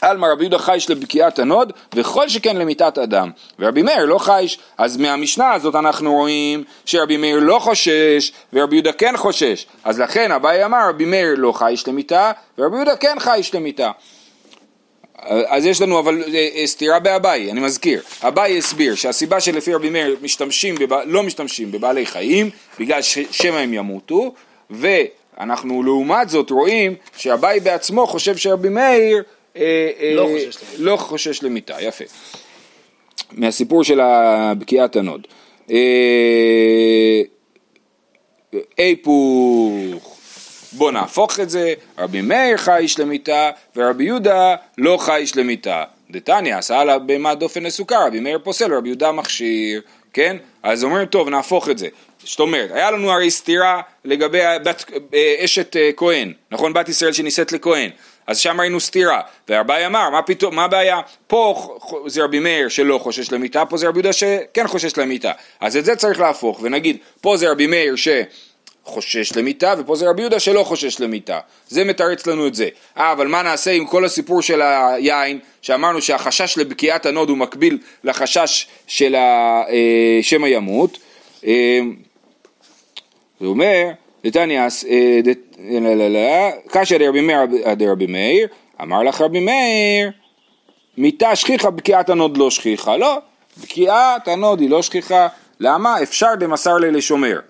עלמא 0.00 0.26
רבי 0.26 0.44
יהודה 0.44 0.58
חייש 0.58 0.90
לבקיעת 0.90 1.38
הנוד, 1.38 1.72
וכל 1.94 2.28
שכן 2.28 2.56
למיתת 2.56 2.98
אדם. 2.98 3.30
ורבי 3.58 3.82
מאיר 3.82 4.04
לא 4.04 4.18
חייש. 4.18 4.58
אז 4.78 4.96
מהמשנה 4.96 5.52
הזאת 5.52 5.74
אנחנו 5.74 6.12
רואים 6.12 6.64
שרבי 6.84 7.16
מאיר 7.16 7.38
לא 7.40 7.58
חושש, 7.58 8.32
ורבי 8.52 8.76
יהודה 8.76 8.92
כן 8.92 9.16
חושש. 9.16 9.66
אז 9.84 10.00
לכן 10.00 10.32
אביי 10.32 10.64
אמר 10.64 10.88
רבי 10.88 11.04
מאיר 11.04 11.34
לא 11.36 11.52
חייש 11.52 11.88
למיתה, 11.88 12.32
ורבי 12.58 12.76
יהודה 12.76 12.96
כן 12.96 13.16
חייש 13.18 13.54
למיתה. 13.54 13.90
אז 15.46 15.66
יש 15.66 15.80
לנו 15.80 15.98
אבל 15.98 16.22
אה, 16.22 16.48
אה, 16.56 16.66
סתירה 16.66 16.98
באביי, 16.98 17.50
אני 17.50 17.60
מזכיר. 17.60 18.02
אביי 18.22 18.58
הסביר 18.58 18.94
שהסיבה 18.94 19.40
שלפי 19.40 19.74
רבי 19.74 19.90
מאיר 19.90 20.16
משתמשים, 20.22 20.74
בב... 20.74 20.92
לא 20.92 21.22
משתמשים 21.22 21.72
בבעלי 21.72 22.06
חיים, 22.06 22.50
בגלל 22.78 23.02
ששמא 23.02 23.56
הם 23.56 23.74
ימותו, 23.74 24.34
ואנחנו 24.70 25.82
לעומת 25.82 26.28
זאת 26.28 26.50
רואים 26.50 26.94
שאביי 27.16 27.60
בעצמו 27.60 28.06
חושב 28.06 28.36
שרבי 28.36 28.68
מאיר 28.68 29.22
לא 30.14 30.28
חושש 30.32 30.56
למיתה. 30.62 30.82
לא 30.82 30.96
חושש 30.96 31.42
למיתה, 31.42 31.76
יפה. 31.80 32.04
מהסיפור 33.32 33.84
של 33.84 34.00
בקיעת 34.58 34.96
הנוד. 34.96 35.26
אה, 35.70 37.22
היפוך, 38.76 40.18
בוא 40.72 40.90
נהפוך 40.92 41.40
את 41.40 41.50
זה, 41.50 41.74
רבי 41.98 42.20
מאיר 42.20 42.56
חייש 42.56 42.98
למיתה 42.98 43.50
ורבי 43.76 44.04
יהודה 44.04 44.54
לא 44.78 44.96
חייש 44.96 45.36
למיתה. 45.36 45.84
דתניא 46.10 46.56
עשה 46.56 46.84
לה 46.84 46.98
בהמה 46.98 47.34
דופן 47.34 47.62
לסוכה, 47.62 48.06
רבי 48.06 48.20
מאיר 48.20 48.38
פוסל 48.44 48.74
ורבי 48.74 48.88
יהודה 48.88 49.12
מכשיר, 49.12 49.80
כן? 50.12 50.36
אז 50.62 50.84
אומרים 50.84 51.06
טוב 51.06 51.28
נהפוך 51.28 51.68
את 51.68 51.78
זה. 51.78 51.88
זאת 52.24 52.40
אומרת, 52.40 52.70
היה 52.72 52.90
לנו 52.90 53.10
הרי 53.10 53.30
סתירה 53.30 53.80
לגבי 54.04 54.38
בת, 54.64 54.84
אה, 55.14 55.34
אשת 55.44 55.76
אה, 55.76 55.90
כהן, 55.96 56.32
נכון? 56.50 56.72
בת 56.72 56.88
ישראל 56.88 57.12
שנישאת 57.12 57.52
לכהן. 57.52 57.90
אז 58.30 58.38
שם 58.38 58.60
ראינו 58.60 58.80
סתירה, 58.80 59.20
ואביי 59.48 59.86
אמר, 59.86 60.10
מה 60.10 60.22
פתאום, 60.22 60.56
מה 60.56 60.64
הבעיה? 60.64 61.00
פה 61.26 61.76
זה 62.06 62.24
רבי 62.24 62.38
מאיר 62.38 62.68
שלא 62.68 62.98
חושש 62.98 63.32
למיתה, 63.32 63.64
פה 63.66 63.76
זה 63.76 63.88
רבי 63.88 63.98
יהודה 63.98 64.12
שכן 64.12 64.66
חושש 64.66 64.98
למיתה. 64.98 65.32
אז 65.60 65.76
את 65.76 65.84
זה 65.84 65.96
צריך 65.96 66.20
להפוך, 66.20 66.60
ונגיד, 66.62 66.96
פה 67.20 67.36
זה 67.36 67.50
רבי 67.50 67.66
מאיר 67.66 67.94
שחושש 67.96 69.36
למיתה, 69.36 69.74
ופה 69.78 69.96
זה 69.96 70.08
רבי 70.08 70.20
יהודה 70.22 70.40
שלא 70.40 70.62
חושש 70.64 71.00
למיתה. 71.00 71.38
זה 71.68 71.84
מתרץ 71.84 72.26
לנו 72.26 72.46
את 72.46 72.54
זה. 72.54 72.68
אה, 72.98 73.12
אבל 73.12 73.26
מה 73.26 73.42
נעשה 73.42 73.70
עם 73.70 73.86
כל 73.86 74.04
הסיפור 74.04 74.42
של 74.42 74.62
היין, 74.62 75.38
שאמרנו 75.62 76.02
שהחשש 76.02 76.58
לבקיעת 76.58 77.06
הנוד 77.06 77.28
הוא 77.28 77.38
מקביל 77.38 77.78
לחשש 78.04 78.66
של 78.86 79.14
ה- 79.14 79.62
אה, 79.68 80.48
ימות. 80.48 80.98
אה, 81.46 81.80
הוא 83.38 83.48
אומר, 83.48 83.84
דתניא, 84.24 84.60
אה, 84.60 85.20
דת- 85.24 85.56
לא, 86.10 86.48
קשיא 86.68 86.98
דרבי 86.98 87.20
מאיר 87.20 87.38
אדרבי 87.76 88.06
מאיר, 88.06 88.48
אמר 88.82 89.02
לך 89.02 89.20
רבי 89.20 89.40
מאיר, 89.40 90.10
מיתה 90.98 91.36
שכיחה, 91.36 91.70
בקיעת 91.70 92.08
הנוד 92.10 92.36
לא 92.36 92.50
שכיחה. 92.50 92.96
לא, 92.96 93.18
בקיעת 93.62 94.28
הנוד 94.28 94.60
היא 94.60 94.70
לא 94.70 94.82
שכיחה. 94.82 95.28
למה? 95.60 96.02
אפשר 96.02 96.34
דמסר 96.38 96.76
ליה 96.76 96.90
לשומר. 96.90 97.40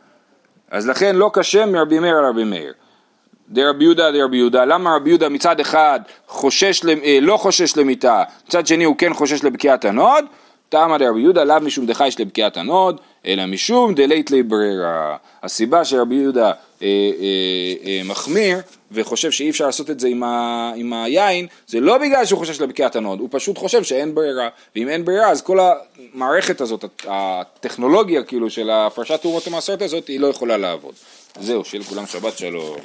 אז 0.71 0.89
לכן 0.89 1.17
לא 1.17 1.31
קשה 1.33 1.67
מרבי 1.67 1.99
מאיר 1.99 2.17
על 2.17 2.25
רבי 2.25 2.45
מאיר. 2.45 2.73
דרבי 3.49 3.85
יהודה 3.85 4.13
אדרבי 4.13 4.37
יהודה, 4.37 4.65
למה 4.65 4.97
רבי 4.97 5.09
יהודה 5.11 5.29
מצד 5.29 5.61
אחד 5.61 6.01
חושש, 6.29 6.83
אה, 7.05 7.19
לא 7.21 7.37
חושש 7.37 7.77
למיתה, 7.77 8.23
מצד 8.49 8.67
שני 8.67 8.85
הוא 8.85 8.97
כן 8.99 9.15
חושש 9.15 9.45
לבקיעת 9.45 9.85
הנוד, 9.85 10.25
טעמא 10.71 10.99
דרבי 10.99 11.21
יהודה 11.21 11.45
לאו 11.45 11.61
משום 11.61 11.87
דחייש 11.87 12.21
לבקיעת 12.21 12.57
הנוד, 12.57 13.01
אלא 13.27 13.47
משום 13.47 13.95
דלית 13.95 14.31
ליה 14.31 14.43
ברירה. 14.43 15.17
הסיבה 15.43 15.85
שרבי 15.85 16.15
יהודה 16.15 16.47
אה, 16.47 16.53
אה, 16.83 16.89
אה, 17.87 18.01
מחמיר 18.05 18.59
וחושב 18.93 19.31
שאי 19.31 19.51
אפשר 19.51 19.67
לעשות 19.67 19.91
את 19.91 20.01
זה 20.01 20.09
עם, 20.09 20.23
ה, 20.23 20.73
עם 20.77 20.93
היין, 20.93 21.47
זה 21.67 21.81
לא 21.81 21.99
בגלל 21.99 22.25
שהוא 22.25 22.39
חושש 22.39 22.61
לבקיעת 22.61 22.97
הנוד, 22.97 23.21
הוא 23.21 23.29
פשוט 23.33 23.59
חושב 23.59 23.83
שאין 23.83 24.15
ברירה, 24.15 24.49
ואם 24.77 24.89
אין 24.89 25.05
ברירה 25.05 25.31
אז 25.31 25.43
כל 25.43 25.59
המערכת 25.61 26.61
הזאת, 26.61 26.85
הטכנולוגיה 27.07 28.23
כאילו 28.23 28.51
של 28.51 28.71
הפרשת 28.71 29.21
תרומות 29.21 29.47
ומעשרות 29.47 29.83
הזאת, 29.83 30.09
היא 30.09 30.21
לא 30.21 30.27
יכולה 30.27 30.57
לעבוד. 30.57 30.95
זהו, 31.41 31.65
שיהיה 31.65 31.85
לכולם 31.85 32.07
שבת 32.07 32.39
שלום. 32.39 32.77